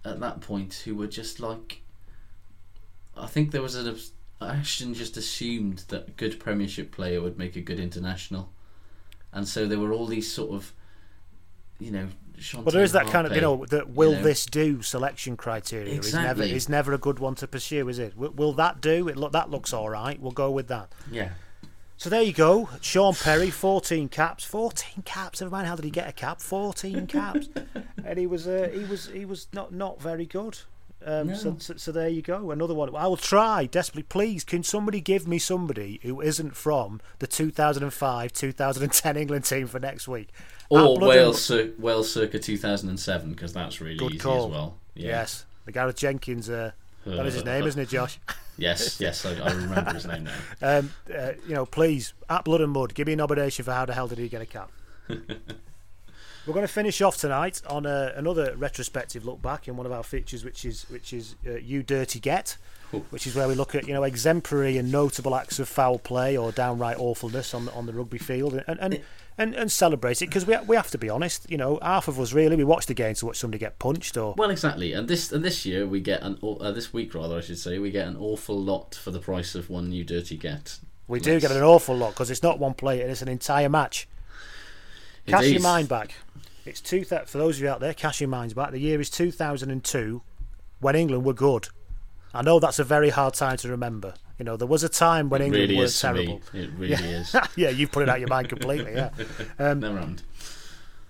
[0.05, 1.81] at that point who were just like.
[3.17, 3.97] I think there was an
[4.41, 8.49] Ashton just assumed that a good Premiership player would make a good international,
[9.33, 10.73] and so there were all these sort of,
[11.79, 12.07] you know,
[12.53, 14.21] But there is that kind of you know that will know.
[14.21, 16.51] this do selection criteria is never Exactly.
[16.51, 18.17] is never a good one to pursue, is it?
[18.17, 19.07] Will, will that do?
[19.07, 20.19] It look that looks all right.
[20.19, 20.91] We'll go with that.
[21.09, 21.29] Yeah.
[21.97, 22.69] So there you go.
[22.81, 24.43] Shaun Perry, 14 caps.
[24.43, 25.41] 14 caps.
[25.41, 26.41] Never mind how did he get a cap?
[26.41, 27.47] 14 caps.
[28.03, 30.59] and he was uh, he was he was not not very good.
[31.05, 31.35] Um, No.
[31.35, 32.49] so, so, so there you go.
[32.51, 32.93] Another one.
[32.95, 34.03] I will try desperately.
[34.03, 39.79] Please, can somebody give me somebody who isn't from the 2005 2010 England team for
[39.79, 40.29] next week?
[40.69, 44.45] Or At Blood and- Wales, cir- Wales circa 2007, because that's really Good easy call.
[44.45, 44.77] as well.
[44.95, 45.07] Yeah.
[45.09, 46.49] Yes, the Gareth Jenkins.
[46.49, 46.71] Uh,
[47.05, 48.19] that is his name, isn't it, Josh?
[48.57, 50.33] Yes, yes, I, I remember his name now.
[50.61, 53.85] Um, uh, you know, please, at Blood and Mud, give me a nomination for how
[53.85, 54.71] the hell did he get a cap?
[55.09, 59.91] We're going to finish off tonight on uh, another retrospective look back in one of
[59.91, 62.57] our features, which is which is uh, you dirty get,
[63.09, 66.37] which is where we look at you know exemplary and notable acts of foul play
[66.37, 69.01] or downright awfulness on the, on the rugby field and and,
[69.37, 71.49] and, and celebrate it because we we have to be honest.
[71.49, 74.17] You know, half of us really we watch the game to watch somebody get punched
[74.17, 77.37] or Well, exactly, and this and this year we get an uh, this week rather
[77.37, 80.37] I should say we get an awful lot for the price of one you dirty
[80.37, 80.79] get.
[81.07, 84.07] we do get an awful lot because it's not one player; it's an entire match.
[85.27, 85.53] Cash Indeed.
[85.53, 86.13] your mind back.
[86.65, 87.93] It's two th- for those of you out there.
[87.93, 88.71] Cash your minds back.
[88.71, 90.21] The year is 2002,
[90.79, 91.67] when England were good.
[92.33, 94.15] I know that's a very hard time to remember.
[94.37, 95.89] You know, there was a time when It England really me.
[95.89, 96.41] terrible.
[96.53, 97.19] It really yeah.
[97.21, 97.35] is.
[97.55, 98.93] yeah, you've put it out your mind completely.
[98.93, 99.09] Yeah.
[99.59, 100.23] Um, Never mind.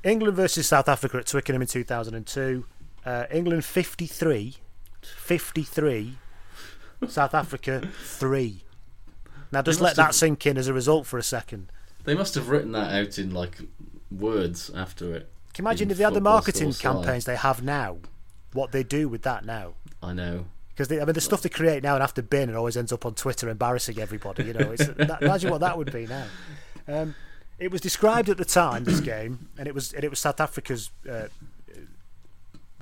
[0.04, 2.66] England versus South Africa at Twickenham in 2002.
[3.04, 4.56] Uh, England 53,
[5.02, 6.18] 53,
[7.08, 8.64] South Africa three.
[9.52, 11.72] Now just let must that have- sink in as a result for a second.
[12.04, 13.58] They must have written that out in like
[14.12, 15.30] words after it.
[15.54, 17.98] Can you imagine if they had the marketing campaigns they have now?
[18.54, 19.74] What they do with that now?
[20.04, 20.46] I know.
[20.76, 22.92] Because I mean, the stuff they create now and have to bin and always ends
[22.92, 24.44] up on Twitter embarrassing everybody.
[24.44, 26.26] You know, it's, that, imagine what that would be now.
[26.88, 27.16] Um,
[27.58, 30.42] it was described at the time this game, and it was and it was South
[30.42, 31.28] Africa's uh,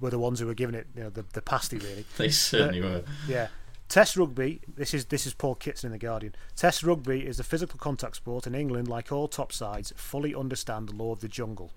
[0.02, 2.06] were the ones who were giving it you know the the pasty really.
[2.18, 3.04] They certainly Uh, were.
[3.28, 3.48] Yeah.
[3.90, 4.60] Test rugby.
[4.76, 6.34] This is this is Paul Kitson in the Guardian.
[6.56, 8.88] Test rugby is a physical contact sport and England.
[8.88, 11.72] Like all top sides, fully understand the law of the jungle.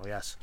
[0.00, 0.36] Oh yes.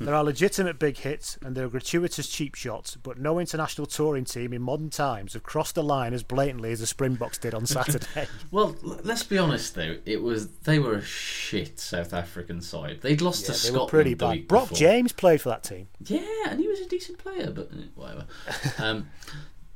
[0.00, 4.24] There are legitimate big hits and there are gratuitous cheap shots, but no international touring
[4.24, 7.66] team in modern times have crossed the line as blatantly as the Springboks did on
[7.66, 8.26] Saturday.
[8.50, 9.96] Well, let's be honest though.
[10.04, 13.00] It was they were a shit South African side.
[13.02, 14.48] They'd lost Yeah, to they Scotland were pretty bad.
[14.48, 14.76] Brock before.
[14.78, 15.88] James played for that team.
[16.04, 18.26] Yeah, and he was a decent player, but eh, whatever.
[18.78, 19.08] um,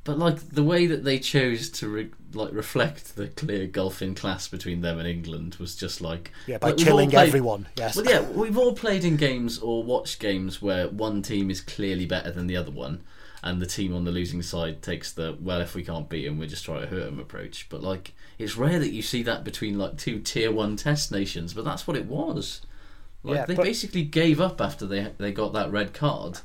[0.03, 4.47] but like the way that they chose to re- like reflect the clear golfing class
[4.47, 7.95] between them and England was just like Yeah, by like, killing played- everyone, yes.
[7.95, 12.05] Well, yeah, we've all played in games or watched games where one team is clearly
[12.05, 13.01] better than the other one,
[13.43, 16.37] and the team on the losing side takes the well, if we can't beat them,
[16.39, 17.67] we just try to hurt them approach.
[17.69, 21.53] But like, it's rare that you see that between like two tier one test nations,
[21.53, 22.61] but that's what it was.
[23.23, 26.39] Like Yeah, they but- basically gave up after they they got that red card.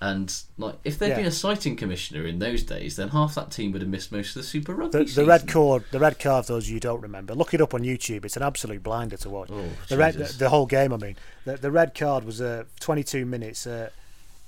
[0.00, 1.16] And like, if there'd Yeah.
[1.16, 4.30] been a citing commissioner in those days, then half that team would have missed most
[4.30, 6.44] of the Super Rugby The, the red card, the red card.
[6.46, 8.24] for Those you don't remember, look it up on YouTube.
[8.26, 9.48] It's an absolute blinder to watch.
[9.88, 10.92] the red, the, the whole game.
[10.92, 11.16] I mean,
[11.46, 13.66] the, the red card was uh, 22 minutes.
[13.66, 13.88] Uh,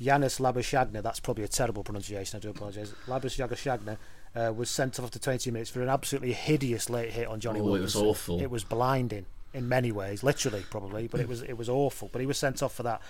[0.01, 2.37] Jannes Labuschagne, that's probably a terrible pronunciation.
[2.37, 2.93] I do apologise.
[3.07, 3.97] Labuschagne
[4.37, 7.61] uh, was sent off after 22 minutes for an absolutely hideous late hit on Jonny
[7.61, 8.41] Oh, it was awful.
[8.41, 12.11] It was blinding in many ways, literally probably, but it was it was awful.
[12.13, 13.01] But he was sent off for that,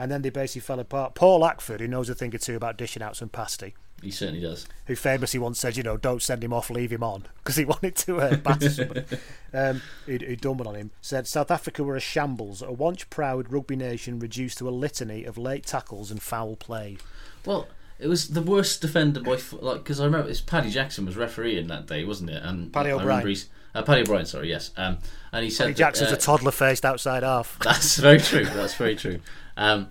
[0.00, 1.14] and then they basically fell apart.
[1.14, 4.40] Paul Ackford, who knows a thing or two about dishing out some pasty, He certainly
[4.40, 4.66] does.
[4.86, 7.64] who famously once said, you know, don't send him off, leave him on, because he
[7.66, 9.04] wanted to uh, batter somebody
[9.52, 13.04] um, who'd, who'd done one on him, said South Africa were a shambles, a once
[13.04, 16.96] proud rugby nation reduced to a litany of late tackles and foul play.
[17.44, 21.16] Well, it was the worst defender by like because I remember it's Paddy Jackson was
[21.16, 22.42] refereeing that day, wasn't it?
[22.42, 23.36] And Paddy O'Brien.
[23.74, 24.70] Uh, Paddy O'Brien, sorry, yes.
[24.78, 24.98] Um,
[25.32, 27.58] and he said Paddy that, Jackson's uh, a toddler faced outside half.
[27.62, 28.46] That's very true.
[28.46, 29.20] That's very true.
[29.60, 29.88] Um,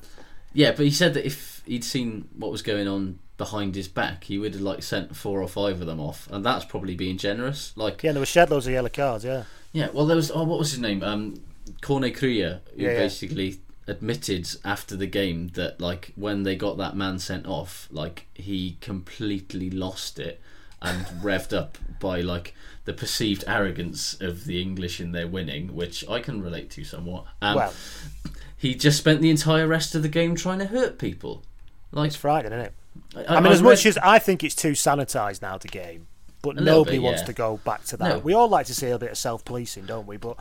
[0.54, 4.26] yeah, but he said that if he'd seen what was going on behind his back,
[4.26, 7.18] he would have like sent four or five of them off, and that's probably being
[7.18, 7.72] generous.
[7.78, 9.44] Like, Yeah, there were shed loads of yellow cards, yeah.
[9.72, 10.32] yeah, well, there was.
[10.32, 11.04] Oh, what was his name?
[11.04, 11.42] Um,
[11.82, 12.98] Corne Krige, who Yeah, yeah.
[12.98, 18.26] basically admitted after the game that like when they got that man sent off, like
[18.34, 20.42] he completely lost it
[20.82, 22.56] and revved up by like
[22.86, 27.26] the perceived arrogance of the English in their winning, which I can relate to somewhat.
[27.42, 27.74] Um, Well.
[28.60, 31.44] He just spent the entire rest of the game trying to hurt people.
[31.94, 32.74] Like it's frightening, isn't it?
[33.16, 36.08] I, I, mean, I as much as I think it's too sanitised now, the game,
[36.42, 37.28] but A nobody bit, wants yeah.
[37.28, 38.10] to go back to that.
[38.10, 38.20] No.
[38.20, 40.18] We all like to see a bit of self policing, don't we?
[40.18, 40.38] But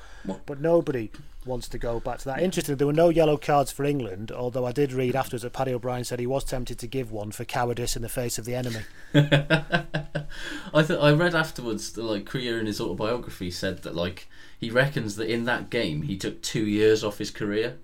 [0.46, 1.10] but nobody
[1.44, 2.40] wants to go back to that.
[2.40, 5.72] Interesting, there were no yellow cards for England, although I did read afterwards that Paddy
[5.72, 8.54] O'Brien said he was tempted to give one for cowardice in the face of the
[8.56, 8.80] enemy.
[9.14, 14.70] I th- I read afterwards that like Krige in his autobiography said that like he
[14.70, 17.78] reckons that in that game he took two years off his career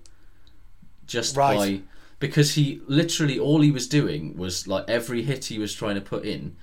[1.07, 1.57] just Right.
[1.57, 1.81] by
[2.19, 6.01] because he literally all he was doing was like every hit he was trying to
[6.01, 6.55] put in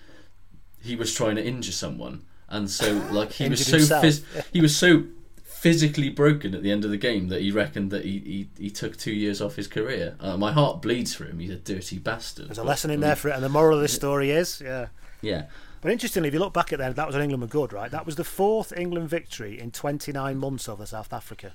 [0.81, 4.77] he was trying to injure someone and so like he was so phys- he was
[4.77, 5.05] so
[5.45, 8.71] physically broken at the end of the game that he reckoned that he, he, he
[8.71, 11.99] took two years off his career uh, my heart bleeds for him he's a dirty
[11.99, 14.61] bastard There's a lesson in there for it, and the moral of this story is,
[14.65, 14.89] yeah.
[15.21, 15.45] yeah
[15.81, 17.91] But interestingly, if you look back at that, that was when England were good, right?
[17.91, 21.53] That was the fourth England victory in 29 months over South Africa.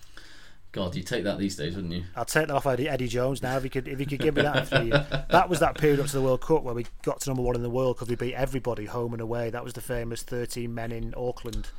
[0.72, 3.42] God you take that these days wouldn't you I'll take that off Eddie, Eddie Jones
[3.42, 3.58] now.
[3.58, 5.28] If he could, if you could give me that.
[5.30, 7.56] That was that period up to the World Cup where we got to number one
[7.56, 9.50] in the world because we beat everybody home and away.
[9.50, 11.70] That was the famous 13 men in Auckland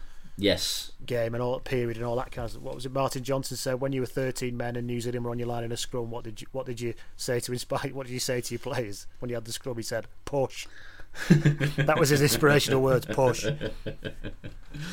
[0.41, 2.62] yes game and all that period and all that kind of.
[2.62, 2.93] What was it?
[2.93, 5.64] Martin Johnson said when you were 13 men and New Zealand were on your line
[5.64, 6.11] in a scrum.
[6.11, 7.91] What did you What did you say to inspire?
[7.93, 9.76] What did you say to your players when you had the scrum?
[9.76, 10.66] He said, "Push."
[11.30, 13.07] that was his inspirational words.
[13.07, 13.47] Push.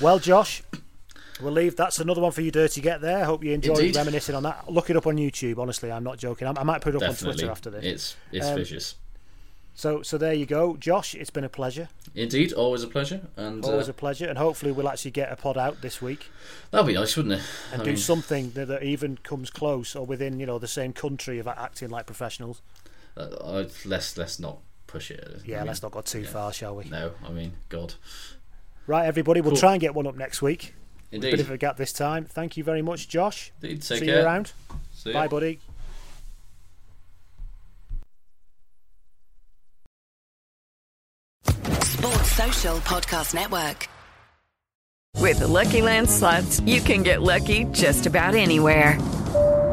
[0.02, 0.64] Well, Josh,
[1.42, 1.76] we'll leave.
[1.76, 3.26] That's another one for you, Dirty Get there.
[3.26, 3.96] Hope you enjoyed Indeed.
[3.96, 4.72] reminiscing on that.
[4.72, 5.58] Look it up on YouTube.
[5.58, 6.48] Honestly, I'm not joking.
[6.48, 7.84] I, I might put it up on Twitter after this.
[7.84, 8.96] It's it's Um, vicious.
[9.78, 11.14] So, so there you go, Josh.
[11.16, 11.90] It's been a pleasure.
[12.14, 15.36] Indeed, always a pleasure, and Always uh, a pleasure, and hopefully we'll actually get a
[15.36, 16.28] pod out this week
[16.72, 17.42] that'd be nice, wouldn't it?
[17.74, 20.68] and I do mean, something that, that even comes close or within you know the
[20.70, 22.62] same country of acting like professionals.
[23.18, 25.42] uh, let's let's not push it.
[25.44, 26.28] Yeah, I mean, let's not go too yeah.
[26.30, 26.86] far, shall we?
[26.86, 27.96] No, I mean, God.
[28.88, 29.60] Right, everybody, we'll Cool.
[29.60, 30.74] try and get one up next week.
[31.16, 31.32] Indeed.
[31.32, 32.26] Bit of a gap this time.
[32.26, 33.54] Thank you very much, Josh.
[33.62, 34.52] Indeed, take See you around.
[34.94, 35.22] See ya.
[35.22, 35.60] Bye, buddy.
[41.84, 43.88] Sports Social Podcast Network.
[45.22, 49.00] With the Lucky Land slots, you can get lucky just about anywhere.